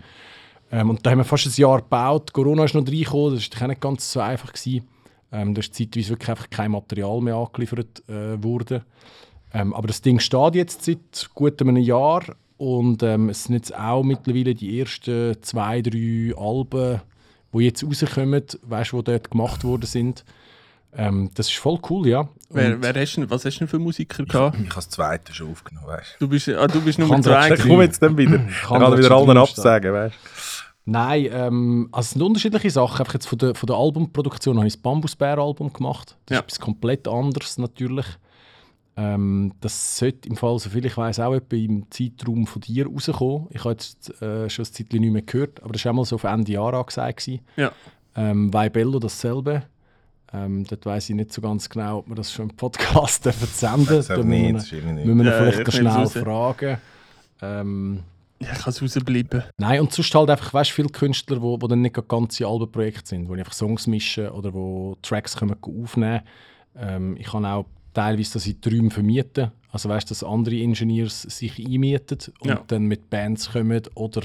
[0.71, 2.33] Ähm, und da haben wir fast ein Jahr gebaut.
[2.33, 4.53] Corona ist noch reingekommen, das war auch nicht ganz so einfach.
[4.53, 4.87] Gewesen.
[5.31, 8.83] Ähm, da ist zeitweise wirklich einfach kein Material mehr angeliefert äh, worden.
[9.53, 12.23] Ähm, aber das Ding steht jetzt seit gut einem Jahr
[12.57, 17.01] und ähm, es sind jetzt auch mittlerweile die ersten zwei, drei Alben,
[17.53, 20.25] die jetzt rauskommen, weißt du, die dort gemacht worden sind.
[20.97, 22.29] Ähm, das ist voll cool, ja.
[22.51, 24.57] Wer, wer hast du, was hast du denn für Musiker gehabt?
[24.57, 27.43] Ich habe das zweite schon aufgenommen, weißt Du bist, ah, du bist Nummer zwei.
[27.43, 27.55] hat du.
[27.55, 27.69] gewesen.
[27.69, 28.41] Komm jetzt dann wieder.
[28.49, 30.67] Ich Kann wieder allen absagen, weißt du.
[30.90, 33.01] Nein, ähm, also es sind unterschiedliche Sachen.
[33.01, 36.16] Einfach jetzt von der, von der Albumproduktion habe ich das Bambusbär-Album gemacht.
[36.27, 36.40] Das Ja.
[36.40, 38.07] ist etwas komplett anderes natürlich.
[38.96, 43.46] Ähm, das sollte im Fall, soviel ich weiß, auch etwa im Zeitraum von dir rauskommen.
[43.51, 46.16] Ich habe jetzt äh, schon ein Zeitchen nicht mehr gehört, aber das war einmal so
[46.16, 47.18] auf Ende Jahr angesagt.
[47.24, 47.40] gewesen.
[47.57, 47.70] Ja.
[48.16, 49.64] Ähm, Weibello dasselbe.
[50.33, 53.87] Ähm, dort weiß ich nicht so ganz genau, ob wir das schon im Podcast senden
[53.87, 54.22] Das dürfen.
[54.22, 55.07] auch nicht, das ist irgendwie nicht.
[55.07, 56.12] Müssen wir Ja, vielleicht noch schnell raus.
[56.14, 56.79] fragen.
[57.40, 58.01] Ähm,
[58.40, 59.42] Ja, ich kann es rausbleiben.
[59.57, 63.29] Nein, und sonst halt einfach, weißt, viele Künstler, wo, wo dann nicht ganze Albenprojekte sind,
[63.29, 66.20] wo ich einfach Songs mischen oder wo Tracks können aufnehmen
[66.77, 69.51] ähm, Ich kann auch teilweise das in Träumen vermieten.
[69.72, 72.64] Also weißt, dass andere Engineers sich einmieten und Ja.
[72.68, 73.83] dann mit Bands kommen.
[73.94, 74.22] Oder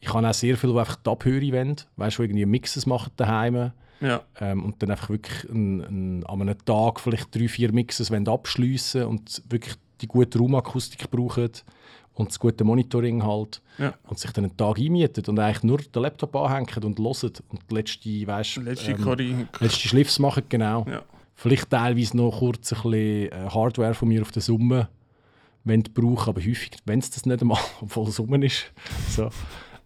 [0.00, 3.12] ich habe auch sehr viele, die einfach die Abhöre wollen, weißt, die irgendwie Mixes machen
[3.16, 4.22] daheim Ja.
[4.40, 9.04] ähm, und dann einfach wirklich ein, ein, an einem Tag vielleicht drei, vier Mixes abschliessen
[9.04, 11.50] und wirklich die gute Raumakustik brauchen
[12.16, 13.94] und das gute Monitoring halt Ja.
[14.08, 17.62] und sich dann einen Tag einmieten und eigentlich nur den Laptop anhängen und hören und
[17.70, 20.84] die letzte, weißt, Letzte ähm, letzte Schliffs machen, genau.
[20.90, 21.02] Ja.
[21.34, 24.88] Vielleicht teilweise noch kurz ein bisschen äh, Hardware von mir auf der Summe,
[25.64, 28.72] wenn du brauchst, aber häufig, wenn es das nicht einmal, obwohl es rum ist.
[29.10, 29.28] So.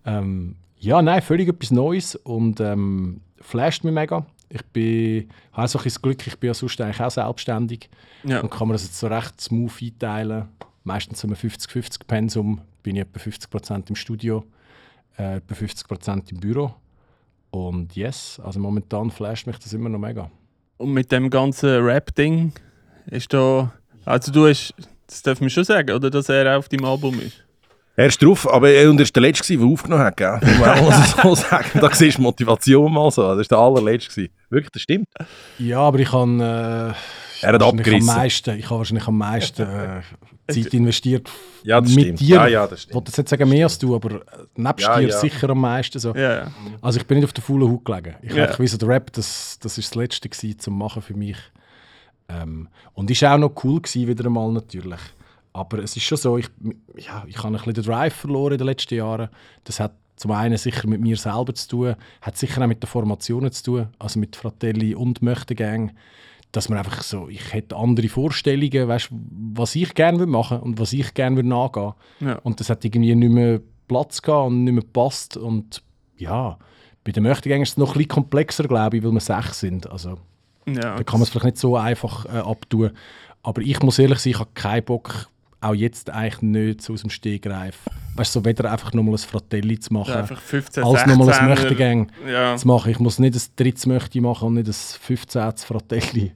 [0.06, 4.24] Ähm, ja, nein, völlig etwas Neues und ähm, flasht mich mega.
[4.48, 7.88] Ich bin, habe so ein bisschen das Glück, ich bin ja sonst eigentlich auch selbstständig
[8.24, 8.40] Ja.
[8.40, 10.48] und kann mir das jetzt so recht smooth einteilen.
[10.84, 14.44] Meistens so ein 50-50 Pensum, bin ich etwa 50% im Studio,
[15.18, 16.74] äh, etwa 50% im Büro.
[17.50, 20.30] Und yes, also momentan flasht mich das immer noch mega.
[20.78, 22.52] Und mit dem ganzen Rap-Ding
[23.06, 23.72] ist da.
[24.04, 24.74] Also, du hast.
[25.06, 26.08] Das darf man schon sagen, oder?
[26.08, 27.44] Dass er auf deinem Album ist.
[27.96, 30.16] Er ist drauf, aber er war der Letzte, der aufgenommen hat.
[30.16, 30.40] Gell?
[30.64, 31.80] Auch so sagen.
[31.80, 33.22] Da siehst du Motivation mal so.
[33.36, 34.30] Das war der allerletzte.
[34.48, 35.08] Wirklich, das stimmt.
[35.58, 36.38] Ja, aber ich kann.
[36.40, 36.94] Äh, Er
[37.52, 38.08] hat abgerissen.
[38.08, 40.00] Am meisten, ich habe wahrscheinlich am meisten äh,
[40.52, 41.30] Zeit investiert.
[41.62, 42.20] Ja, das mit stimmt.
[42.20, 42.26] dir.
[42.36, 42.94] Ja, ja, das Ich stimmt.
[42.96, 44.20] wollte jetzt nicht sagen mehr als du, aber äh,
[44.56, 45.18] nebst Ja, dir ja.
[45.18, 45.98] sicher am meisten.
[45.98, 46.14] So.
[46.14, 46.50] Ja, ja.
[46.80, 48.16] Also ich bin nicht auf der faulen Haut gelegen.
[48.22, 48.52] Ich Ja.
[48.66, 51.36] so der Rap, das, das ist das Letzte gewesen, zum Machen für mich.
[52.28, 55.00] Ähm, und ist auch noch cool gewesen, wieder einmal natürlich.
[55.52, 56.48] Aber es ist schon so, ich,
[56.96, 59.28] ja, ich habe ein bisschen den Drive verloren in den letzten Jahren.
[59.64, 62.86] Das hat zum einen sicher mit mir selber zu tun, hat sicher auch mit den
[62.86, 65.92] Formationen zu tun, also mit Fratelli und Möchtegang.
[66.52, 70.80] Dass man einfach so, ich hätte andere Vorstellungen, weißt, was ich gerne machen würde und
[70.80, 71.92] was ich gerne würde nachgehen.
[72.20, 72.38] Ja.
[72.42, 75.36] Und das hat irgendwie nicht mehr Platz gehabt und nicht mehr gepasst.
[75.36, 75.82] Und
[76.16, 76.58] ja,
[77.04, 79.88] bei den Möchtegängern ist es noch ein bisschen komplexer, glaube ich, weil wir sechs sind.
[79.90, 80.18] Also
[80.66, 82.90] ja da kann man es vielleicht nicht so einfach äh, abtun.
[83.42, 85.28] Aber ich muss ehrlich sein, ich habe keinen Bock,
[85.60, 87.88] auch jetzt eigentlich nicht so aus dem Stegreif,
[88.20, 91.34] weißt du, so weder einfach nochmal ein Fratelli zu machen, einfach 15, als nochmal ein
[91.34, 91.48] 16er.
[91.48, 92.56] Möchtegäng Ja.
[92.56, 92.90] zu machen.
[92.90, 95.52] Ich muss nicht ein drittes Möchte machen und nicht ein 15.
[95.56, 96.32] Fratelli.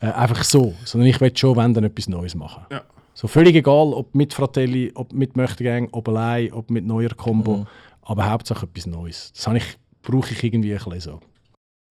[0.00, 0.74] Äh, einfach so.
[0.84, 2.64] Sondern ich will schon, wenn dann etwas Neues machen.
[2.70, 2.82] Ja.
[3.12, 7.58] So völlig egal, ob mit Fratelli, ob mit Möchtegäng, ob allein, ob mit neuer Combo.
[7.58, 7.66] Mhm.
[8.02, 9.32] Aber Hauptsache etwas Neues.
[9.32, 11.20] Das ich, brauche ich irgendwie ein bisschen so.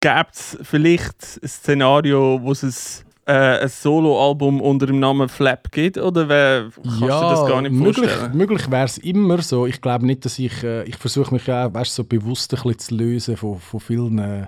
[0.00, 5.98] Gibt es vielleicht ein Szenario, wo es äh, ein Solo-Album unter dem Namen Flap gibt?
[5.98, 8.36] Oder kannst du dir das gar nicht möglich, vorstellen?
[8.36, 9.66] möglich wäre es immer so.
[9.66, 12.78] Ich glaube nicht, dass ich, äh, ich versuche mich auch, weißt, so bewusst ein bisschen
[12.78, 14.46] zu lösen von, von vielen, äh,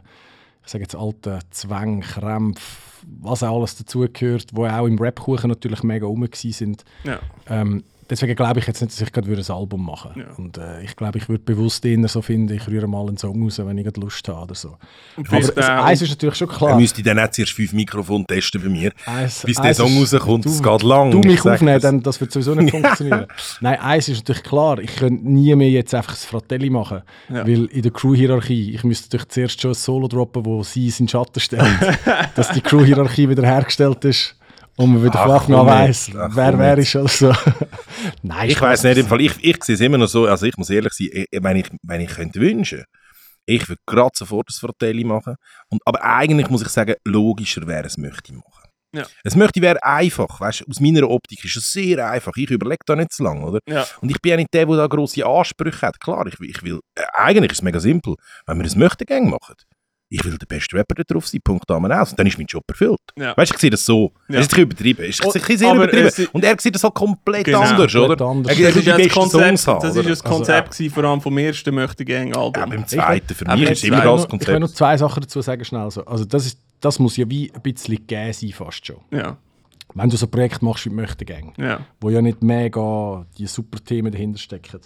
[0.65, 2.87] ich sage jetzt alten Zwängen, Krämpfen,
[3.21, 6.85] was auch alles dazugehört, wo auch im Rap-Kuchen natürlich mega rum sind.
[7.05, 7.21] Ja.
[7.49, 10.29] Ähm, deswegen glaube ich jetzt nicht, dass ich gerade ein Album machen würde.
[10.31, 10.37] Ja.
[10.37, 13.43] Und äh, ich glaube, ich würde bewusst eher so finden, ich rühre mal einen Song
[13.43, 14.77] raus, wenn ich gerade Lust habe oder so.
[15.17, 16.79] Und Aber das eins ist natürlich schon Er klar.
[16.81, 18.93] müsste dann nicht zuerst fünf Mikrofone testen bei mir.
[19.07, 21.11] Eins- Bis der Song ist- rauskommt, du- es geht lang.
[21.11, 21.83] Du ich mich aufnehmen, das.
[21.83, 23.27] dann, das wird sowieso nicht funktionieren.
[23.61, 27.03] Nein, eins ist natürlich klar, ich könnte nie mehr jetzt einfach das Fratelli machen.
[27.29, 27.47] Ja.
[27.47, 31.01] Weil in der Crew-Hierarchie, ich müsste natürlich zuerst schon ein Solo droppen, wo sie es
[31.01, 31.77] in den Schatten stellen.
[32.35, 34.37] dass die Crew-Hierarchie wieder hergestellt ist
[34.77, 36.11] und man wieder Ach, von Anfang an komm weiss.
[36.17, 37.33] Ach, wer wer ist oder so.
[38.23, 40.57] Nein, Ich weiß nicht, im Fall, ich, ich sehe es immer noch so, also ich
[40.57, 42.85] muss ehrlich sein, ich, wenn, ich, wenn ich könnte wünschen,
[43.47, 45.37] ich würde gerade sofort das Fratelli machen.
[45.71, 48.63] Und, aber eigentlich muss ich sagen, logischer wäre es möchte ich machen.
[48.95, 49.05] Ja.
[49.25, 52.33] Es möchte wäre einfach, weißt, aus meiner Optik ist es sehr einfach.
[52.37, 53.59] Ich überlege da nicht zu lange, oder?
[53.69, 53.87] Ja.
[54.01, 56.01] Und ich bin ja nicht der, der da grosse Ansprüche hat.
[56.01, 58.15] Klar, ich, will- ich will, äh, eigentlich ist es mega simpel,
[58.47, 59.55] wenn wir das Möchtegänge machen.
[60.09, 62.11] Ich will der beste Rapper da drauf sein, Punkt Damen aus.
[62.11, 63.01] Und dann ist mein Job erfüllt.
[63.19, 63.37] Ja.
[63.37, 64.13] Weißt du, ich sehe das so.
[64.29, 64.39] Ja.
[64.39, 65.03] Es ist ein bisschen übertrieben.
[65.03, 66.07] Es ist ein Und- bisschen sehr aber übertrieben.
[66.07, 67.61] es Und er sieht das halt komplett Genau.
[67.63, 68.25] anders, oder?
[68.25, 68.53] anders.
[68.53, 70.71] Er will Das ist ja das besten Konzept, Songs das ist ja das Also, Konzept
[70.71, 72.55] gewesen, vor allem vom ersten Möchtegänge-Album.
[72.63, 74.61] Ja, beim zweiten, für mich ist immer zwei- das Ich will Konzept.
[74.61, 76.05] noch zwei Sachen dazu sagen, schnell so.
[76.05, 78.97] Also das, ist, das muss ja wie ein bisschen gegeben sein fast schon.
[79.11, 79.37] ja.
[79.95, 81.81] Wenn du so ein Projekt machst wie Möchtegäng, ja.
[82.01, 84.81] wo ja nicht mega die super Themen dahinter stecken.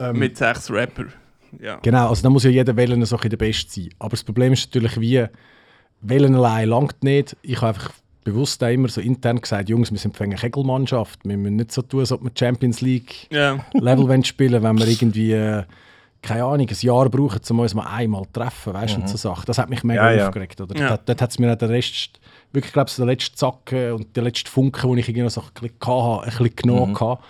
[0.00, 1.06] Ähm, Mit sechs Rapper.
[1.60, 1.78] Ja.
[1.82, 3.90] Genau, also da muss ja jeder Wellen so ein bisschen der Beste sein.
[3.98, 5.24] Aber das Problem ist natürlich wie,
[6.02, 7.36] Wellen allein langt nicht.
[7.42, 7.90] Ich habe einfach
[8.24, 11.20] bewusst auch immer so intern gesagt, Jungs, wir sind eine Kegelmannschaft.
[11.24, 13.64] Wir müssen nicht so tun, als ob wir Champions League Ja.
[13.74, 15.64] Level wollen spielen, wenn wir irgendwie äh,
[16.22, 19.16] keine Ahnung, ein Jahr brauchen, um uns mal einmal zu treffen, weißt du, und so
[19.16, 19.44] Sachen.
[19.46, 20.18] Das hat mich mega Mhm.
[20.18, 20.26] Ja.
[20.28, 20.60] aufgeregt.
[20.60, 20.78] Oder?
[20.78, 20.88] Ja.
[20.90, 22.20] Dort, dort hat es mir auch den Rest,
[22.52, 25.30] wirklich, glaube ich, so den letzten Zacken und den letzten Funken, den ich irgendwie noch
[25.30, 27.00] so ein bisschen hatte, ein bisschen genommen Mhm.
[27.00, 27.22] hatte,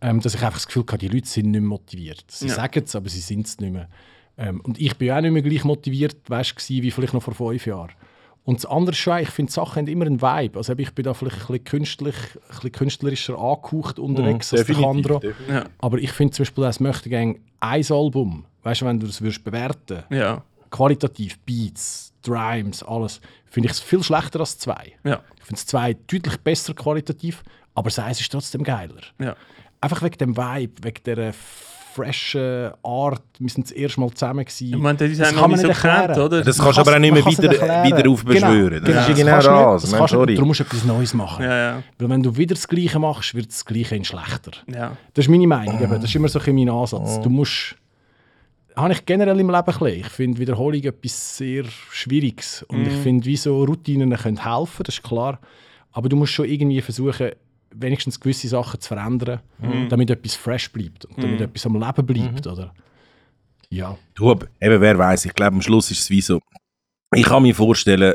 [0.00, 2.24] ähm, dass ich einfach das Gefühl hatte, die Leute sind nicht mehr motiviert.
[2.28, 2.54] Sie Ja.
[2.54, 3.88] sagen es, aber sie sind es nicht mehr.
[4.38, 7.22] Ähm, und ich bin ja auch nicht mehr gleich motiviert weißt, gewesen, wie vielleicht noch
[7.22, 7.90] vor fünf Jahren.
[8.44, 10.56] Und das andere ist schon, ich finde, Sachen haben immer einen Vibe.
[10.58, 14.74] Also ich bin da vielleicht ein bisschen, künstlich, ein bisschen künstlerischer angehaucht unterwegs als der
[14.76, 15.18] Kandro.
[15.18, 15.48] definitiv.
[15.54, 15.64] Ja.
[15.78, 19.20] Aber ich finde zum Beispiel, es möchte gerne ein Album, weißt du, wenn du das
[19.20, 20.42] würdest bewerten, Ja.
[20.70, 24.92] qualitativ, Beats, Rhymes, alles, finde ich es viel schlechter als zwei.
[25.04, 25.22] Ja.
[25.38, 27.42] Ich finde es zwei deutlich besser qualitativ,
[27.74, 29.02] aber das eins ist trotzdem geiler.
[29.18, 29.36] Ja.
[29.80, 31.32] Einfach wegen dem Vibe, wegen dieser
[31.94, 33.22] freshen Art.
[33.38, 34.44] Wir sind das erste Mal zusammen.
[34.44, 34.68] Gewesen.
[34.74, 36.06] Ich meine, das ist Das kann nicht man so nicht erklären.
[36.14, 36.42] kennt, oder?
[36.42, 37.86] Das kannst du aber auch nicht mehr wieder, nicht erklären.
[37.98, 38.84] wieder aufbeschwören.
[38.84, 39.82] Genau, Das ist ja das genau nicht- das.
[39.82, 40.36] das Mensch, kannst du nicht.
[40.38, 41.44] Darum musst du etwas Neues machen.
[41.44, 41.82] ja, ja.
[41.98, 44.52] Weil wenn du wieder das Gleiche machst, wird das Gleiche in schlechter.
[44.68, 44.96] ja.
[45.14, 45.80] Das ist meine Meinung.
[45.82, 45.92] eben.
[45.94, 47.20] Das ist immer so ein bisschen mein Ansatz.
[47.22, 47.74] Du musst.
[48.76, 49.86] Habe ich generell im Leben ein bisschen.
[49.88, 52.62] Ich finde Wiederholung etwas sehr Schwieriges.
[52.68, 55.40] Und ich finde, wie so Routinen können helfen, das ist klar.
[55.92, 57.30] Aber du musst schon irgendwie versuchen,
[57.74, 59.40] wenigstens gewisse Sachen zu verändern,
[59.88, 62.46] damit etwas fresh bleibt und damit etwas am Leben bleibt.
[62.46, 62.72] Oder?
[63.68, 63.96] Ja.
[64.14, 64.48] Du, eben,
[64.80, 66.40] wer weiß, ich glaube, am Schluss ist es wie so,
[67.14, 68.14] ich kann mir vorstellen,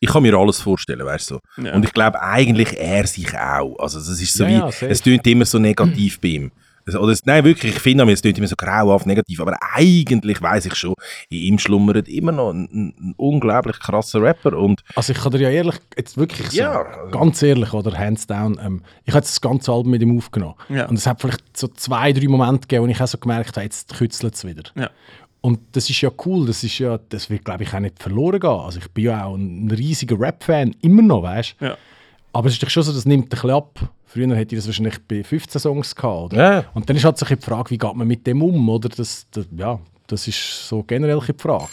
[0.00, 1.38] ich kann mir alles vorstellen, weißt du.
[1.56, 1.62] So.
[1.62, 1.74] Ja.
[1.74, 3.78] Und ich glaube eigentlich er sich auch.
[3.78, 6.52] Also das ist so Ja, wie, ja, es tönt immer so negativ bei ihm.
[6.86, 10.42] Also, Oder es, nein, wirklich, ich finde, es tönt immer so grauhaft negativ, aber eigentlich
[10.42, 10.94] weiß ich schon,
[11.28, 15.40] in ihm schlummert immer noch ein, ein, unglaublich krasser Rapper und Also ich kann dir
[15.42, 19.18] ja ehrlich, jetzt wirklich so, Ja, also- ganz ehrlich, oder hands down, ähm, ich habe
[19.20, 20.54] jetzt das ganze Album mit ihm aufgenommen.
[20.68, 20.86] Ja.
[20.88, 23.64] Und es hat vielleicht so zwei, drei Momente gegeben, wo ich auch so gemerkt habe,
[23.64, 24.62] jetzt kützelt es wieder.
[24.74, 24.90] Ja.
[25.40, 28.38] Und das ist ja cool, das ist ja, das wird glaube ich auch nicht verloren
[28.38, 28.50] gehen.
[28.50, 31.64] Also ich bin ja auch ein riesiger Rap-Fan, immer noch, weißt du.
[31.66, 31.76] Ja.
[32.32, 33.78] Aber es ist doch schon so, das nimmt ein bisschen ab.
[34.06, 36.36] Früher hätte ich das wahrscheinlich bei 15 Songs gehabt, oder?
[36.36, 36.64] Ja.
[36.74, 38.88] Und dann ist halt so die Frage, wie geht man mit dem um, oder?
[38.88, 41.68] Das, das, ja, das ist so generell die Frage.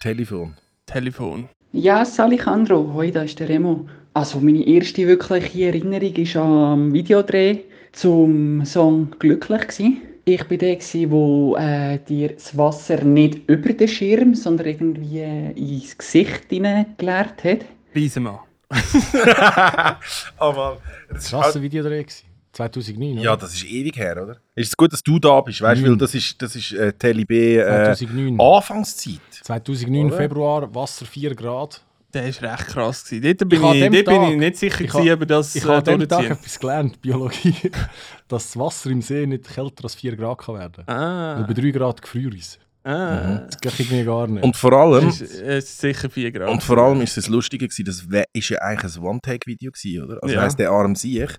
[0.00, 0.54] Telefon.
[0.86, 1.48] Telefon.
[1.72, 3.86] Ja, Alejandro, hoi, da ist der Remo.
[4.12, 7.58] Also meine erste wirkliche Erinnerung ist am Videodreh
[7.92, 9.66] zum Song «Glücklich».
[9.68, 9.96] Gsi.
[10.24, 15.18] Ich war der, gsi, wo äh, dir das Wasser nicht über den Schirm, sondern irgendwie
[15.18, 17.64] äh, ins Gesicht hineingeleert hat.
[17.94, 18.38] Riesenmann.
[20.40, 20.76] oh Mann.
[21.10, 22.02] Das war ein Videodreh.
[22.02, 22.24] gewesen.
[22.52, 23.40] 2009, ja, oder?
[23.40, 24.36] das ist ewig her, oder?
[24.54, 26.92] Ist es gut, dass du da bist, weißt du, weil das ist, das ist äh,
[26.92, 27.64] Tele B äh,
[27.96, 28.40] 2009.
[28.40, 29.18] Anfangszeit.
[29.42, 30.16] 2009 Oder?
[30.16, 31.82] Februar, Wasser 4 Grad.
[32.12, 33.04] Der ist recht krass.
[33.04, 33.36] Gewesen.
[33.36, 35.12] Dort bin, Ich habe ich, an dort dem bin ich Tag- nicht sicher, ich gewesen,
[35.22, 37.54] ob das Ich äh, habe an dem Tag etwas gelernt, Biologie,
[38.28, 40.96] dass das Wasser im See nicht kälter als 4 Grad kann werden kann.
[40.96, 42.60] Ah, Weil bei 3 Grad gefriert es.
[42.84, 43.38] Ah.
[43.46, 44.44] Das geht irgendwie gar nicht.
[44.44, 46.48] Und vor allem, Es ist, es ist sicher 4 Grad.
[46.50, 50.22] und vor allem ist es lustige gewesen, das ist ja eigentlich ein One-Take-Video gewesen, oder?
[50.22, 50.42] Also Ja.
[50.42, 51.30] heisst, der arme Siech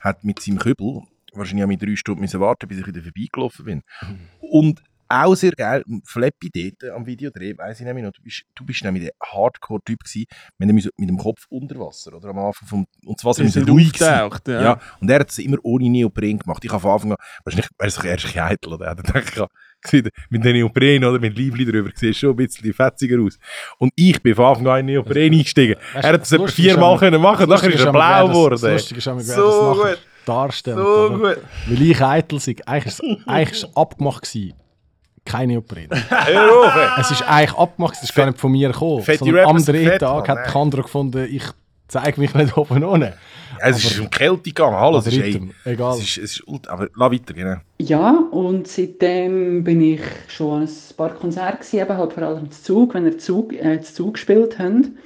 [0.00, 3.64] hat mit seinem Kübel wahrscheinlich auch mit drei Stunden müssen warten, bis ich wieder vorbeigelaufen
[3.64, 3.82] bin.
[4.40, 4.82] Und
[5.12, 8.84] auch sehr geil, Flappy dort am Videodreh, weiss ich nämlich noch, du bist, du bist
[8.84, 10.24] nämlich der Hardcore-Typ gewesen,
[10.58, 12.28] wir haben mit dem Kopf unter Wasser, oder?
[12.28, 14.62] Am Anfang vom, und das Wasser Wir ist ruhig aufgetaucht, ja.
[14.62, 14.80] Ja.
[15.00, 16.64] und er hat es immer ohne Neopren gemacht.
[16.64, 18.94] Ich habe von Anfang an, wahrscheinlich wäre es doch erst ein heitel, oder?
[18.94, 19.46] Dann denke ich, gesehen,
[20.28, 23.38] mit den Neopren oder mit Liebli drüber, sieht schon ein bisschen fetziger aus.
[23.78, 25.76] Und ich bin von Anfang an in Neopren eingestiegen.
[25.94, 28.58] Weißt er hat es etwa viermal können machen, das nachher ist er blau das- geworden.
[28.60, 29.98] Das ist, am- So das gut.
[30.26, 30.76] darstellt.
[30.78, 31.38] So gut.
[31.68, 32.56] Weil ich eitel sei.
[32.66, 34.54] Eigentlich es abgemacht gewesen.
[35.24, 35.88] Keine Neopren.
[36.98, 39.04] Es ist eigentlich abgemacht, es ist gar nicht von mir gekommen.
[39.44, 40.46] Am Drehtag Mann, hat.
[40.48, 41.42] Kandro gefunden, ich
[41.88, 43.14] zeige mich nicht oben ohne.
[43.62, 45.94] Es ist um Kälte gegangen, alles ist, ey, egal.
[45.94, 47.56] Es ist, es ist, aber lass weiter, genau.
[47.78, 52.50] Ja, und seitdem bin ich schon an ein paar Konzerte gewesen, eben halt vor allem
[52.50, 54.98] zu Zug, wenn wir Zug, äh, zu Zug gespielt haben.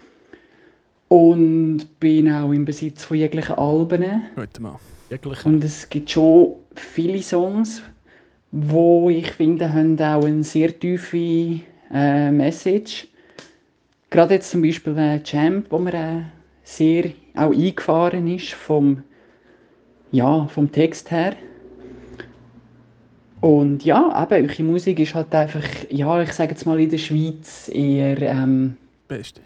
[1.09, 4.23] Und bin auch im Besitz von jeglichen Alben.
[4.35, 4.79] Warte mal.
[5.09, 5.45] Wirklich.
[5.45, 7.83] Und es gibt schon viele Songs,
[8.51, 11.61] wo ich finde, haben auch eine sehr tiefe
[11.93, 13.09] äh, Message.
[14.11, 16.23] Gerade jetzt zum Beispiel äh, Champ, wo mir äh,
[16.63, 19.03] sehr auch eingefahren ist vom,
[20.13, 21.35] ja, vom Text her.
[23.41, 26.99] Und ja, eben, eure Musik ist halt einfach, ja, ich sage jetzt mal in der
[26.99, 29.43] Schweiz eher, ähm, Beste.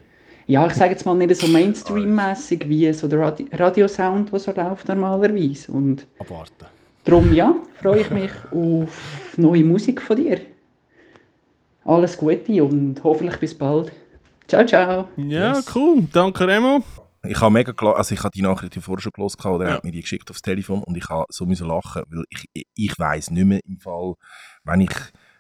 [0.47, 4.53] ja, ich sage jetzt mal nicht so Mainstream-mäßig wie so der Radi Radiosound, der so
[4.53, 5.73] läuft normalerweise.
[5.73, 6.67] Und Abwarten.
[7.05, 10.41] Darum ja, freue ich mich auf neue Musik von dir.
[11.85, 13.91] Alles Gute und hoffentlich bis bald.
[14.47, 15.09] Ciao, ciao.
[15.17, 15.75] Ja, Yes.
[15.75, 16.07] cool.
[16.13, 16.83] Danke, Remo.
[17.29, 19.71] Ich habe mega klar, also ich habe die Nachricht ja vorher schon gelesen, oder er
[19.71, 19.77] Ja.
[19.77, 22.99] hat mir die geschickt aufs Telefon und ich habe so müssen lachen, weil ich, ich,
[22.99, 24.15] weiß nicht mehr im Fall,
[24.65, 24.91] wenn ich,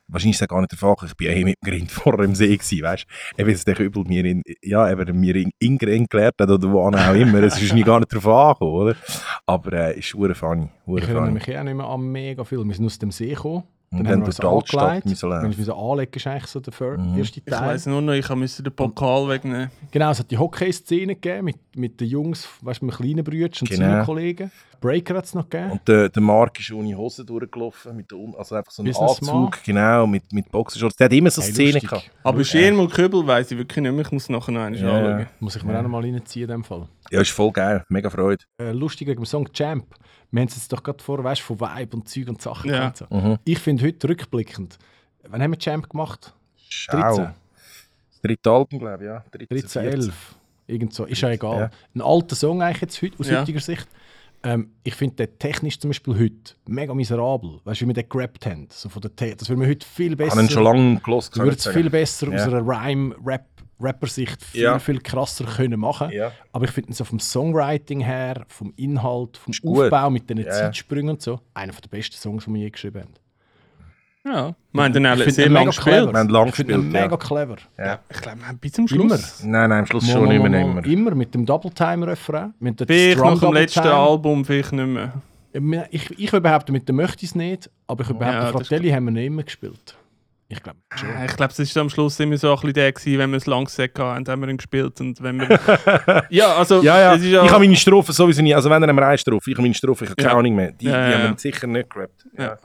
[0.07, 2.25] wahrscheinlich ist das gar nicht der Fall, ich bin ja eh mit dem Grind vorher
[2.25, 6.01] im See gewesen, weißt du, eben, der Übel mir in, ja, eben, mir in Ingrid
[6.03, 8.97] geklärt hat oder wo auch immer, es ist mir gar nicht darauf angekommen, oder?
[9.47, 12.45] Aber, äh, ist hure funny, hure Ich erinnere mich eh auch nicht mehr an mega
[12.45, 12.65] viel.
[12.65, 15.07] Wir sind aus dem See gekommen Dann, dann haben wir Altstadt angelegt.
[15.53, 17.19] ich müssen anlegen, ist eigentlich so der fir- Mhm.
[17.19, 17.69] erste Ich Teil.
[17.69, 19.71] weiss nur noch, ich musste den Pokal wegnehmen.
[19.91, 23.51] Genau, es hat die Hockey-Szene gegeben mit, mit den Jungs, weißt du, mit kleinen Brüdern
[23.63, 23.81] und Genau.
[23.81, 24.51] seinen Kollegen.
[24.81, 25.73] Breaker hat es noch gegeben.
[25.73, 28.95] Und der, der Mark ist ohne Hose durchgelaufen, mit der, also einfach so ein.
[28.95, 30.95] Anzug, genau, mit, mit Boxershorts.
[30.97, 31.91] Der hat immer so Hey, Szenen lustig.
[31.91, 32.11] gehabt.
[32.23, 32.45] Aber.
[32.45, 34.03] Schirm und Kübel weiss ich wirklich nicht mehr.
[34.05, 35.19] Ich muss nachher noch einmal Ja, anschauen.
[35.21, 35.27] ja.
[35.41, 36.87] Muss ich mir auch noch mal reinziehen in dem Fall.
[37.11, 38.45] Ja, ist voll geil, mega Freude.
[38.61, 39.85] Äh, lustig wegen dem Song Champ.
[40.31, 42.71] Wir haben es jetzt doch gerade vor, weißt du, von Vibe und Zeug und Sachen
[42.71, 42.93] Ja.
[42.95, 43.07] So.
[43.11, 43.39] Mhm.
[43.45, 44.79] Ich finde heute rückblickend,
[45.29, 46.35] wann haben wir Champ gemacht?
[46.69, 46.99] Schau.
[46.99, 47.25] 13?
[48.11, 49.25] Das dritte Album, glaube ich, ja.
[49.31, 49.85] 13, 13, 14.
[49.85, 50.35] 11.
[50.67, 51.59] Irgend so, ist ja egal.
[51.61, 51.71] Ja.
[51.95, 53.41] Ein alter Song eigentlich jetzt heute, aus Ja.
[53.41, 53.89] heutiger Sicht.
[54.43, 57.59] Ähm, ich finde den technisch zum Beispiel heute mega miserabel.
[57.65, 58.69] Weißt du, wie wir den gerappt haben?
[58.71, 60.33] So von der Te das würde man heute viel Ich besser...
[60.33, 61.35] habe ihn schon lange gelost.
[61.37, 62.37] Du würdest es viel besser Ja.
[62.37, 62.67] aus einer
[63.81, 64.79] Rhyme-Rapper-Sicht viel, Ja.
[64.79, 66.33] viel krasser können machen Ja.
[66.53, 69.85] Aber ich finde es so vom Songwriting her, vom Inhalt, vom Ist gut.
[69.85, 70.51] Aufbau mit den Ja.
[70.51, 73.15] Zeitsprüngen und so, einer der besten Songs, die wir je geschrieben haben.
[74.25, 76.13] Ja, wir haben finde sehr lange gespielt.
[76.13, 77.03] Wir haben lang Ich finde ihn gespielt, ja.
[77.03, 77.57] mega clever.
[77.79, 77.99] Ja.
[78.11, 79.17] Ich glaube, wir haben bis zum Immer.
[79.17, 79.43] Schluss.
[79.45, 80.85] Nein, nein, am Schluss Mo- schon mo- immer, immer.
[80.85, 82.53] Immer mit dem Double-Time-Refrain.
[82.59, 83.81] Vielleicht nach dem letzten.
[83.81, 85.13] Album, vielleicht nicht mehr.
[85.91, 88.91] Ich, ich würde behaupten, mit dem möchte ich es nicht, aber ich würde Ja, Fratelli
[88.91, 89.97] haben wir nicht immer gespielt.
[90.51, 91.09] Ich glaube schon.
[91.27, 93.45] Ich glaube, es war am Schluss immer so ein bisschen der, gewesen, wenn wir es
[93.47, 94.99] lang Set hatten, haben wir ihn gespielt.
[95.01, 96.27] Und wenn wir...
[96.31, 97.15] ja, also, Ja, ja.
[97.17, 98.55] ja Ich habe meine Strophen sowieso nie.
[98.55, 100.39] Also, wenn er eine Reisstrophe, ich habe meine Strophe, ich habe keine Ja.
[100.39, 100.73] Ahnung mehr.
[100.73, 102.27] Die, Ja, die ja, haben wir sicher nicht gerappt.
[102.37, 102.45] Ja.
[102.45, 102.59] Ja.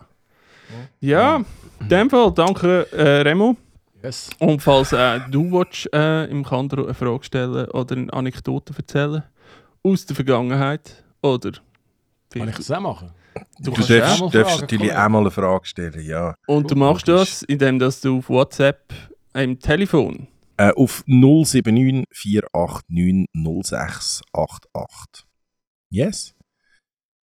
[1.01, 1.45] ja,
[1.81, 3.57] in dem Fall danke äh, Remo.
[4.01, 4.29] Yes.
[4.39, 9.23] Und falls äh, du willst, äh, im Kandro eine Frage stellen oder eine Anekdote erzählen
[9.83, 11.51] aus der Vergangenheit oder
[12.31, 13.11] Kann ich das auch machen?
[13.59, 16.35] Du Du darfst, darfst natürlich auch mal eine Frage stellen, ja.
[16.47, 18.93] und du machst das, indem dass du auf WhatsApp
[19.33, 25.25] im Telefon Äh, auf 079 489 0688.
[25.89, 26.33] Yes.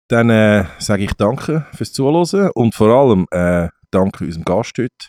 [0.08, 5.08] Dann äh, sage ich danke fürs Zuhören und vor allem äh, danke unserem Gast heute,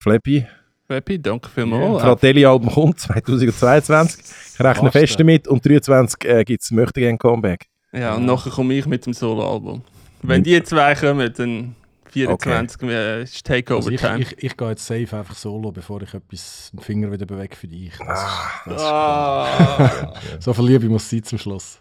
[0.00, 0.46] Flappy.
[0.88, 2.02] Webby, danke Das vielmals.
[2.02, 4.20] Fratelli-Album kommt 2022.
[4.54, 5.18] Ich rechne Fast, fest ja.
[5.18, 7.66] damit und 23 äh, gibt es möchte gerne Comeback.
[7.92, 9.82] Ja, und nachher komme ich mit dem Soloalbum.
[10.22, 11.74] Wenn die zwei kommen, dann
[12.10, 14.18] 24 äh, ist Also Takeover ich, Time.
[14.20, 17.68] ich, ich gehe jetzt safe einfach solo, bevor ich etwas den Finger wieder bewege für
[17.68, 17.92] dich.
[17.98, 18.28] Das ist,
[18.66, 20.14] das ist Ah.
[20.38, 21.80] so viel Liebe muss sein zum Schluss.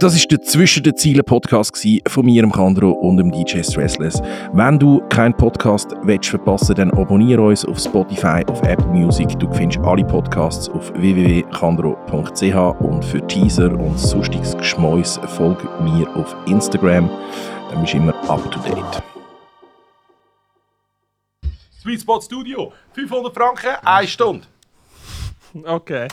[0.00, 4.22] Das ist der Zwischen den Zielen Podcast von mir, dem Kandro und dem DJ Stressless.
[4.52, 9.36] Wenn du keinen Podcast willst verpassen, dann abonniere uns auf Spotify, auf Apple Music.
[9.40, 16.36] Du findest alle Podcasts auf www.kandro.ch und für Teaser und sonstiges Geschmäus folge mir auf
[16.46, 17.10] Instagram.
[17.68, 19.02] Dann bist du immer up to date.
[21.82, 24.46] Sweet Spot Studio, 500 Franken, 1 Stunde.
[25.64, 26.06] Okay.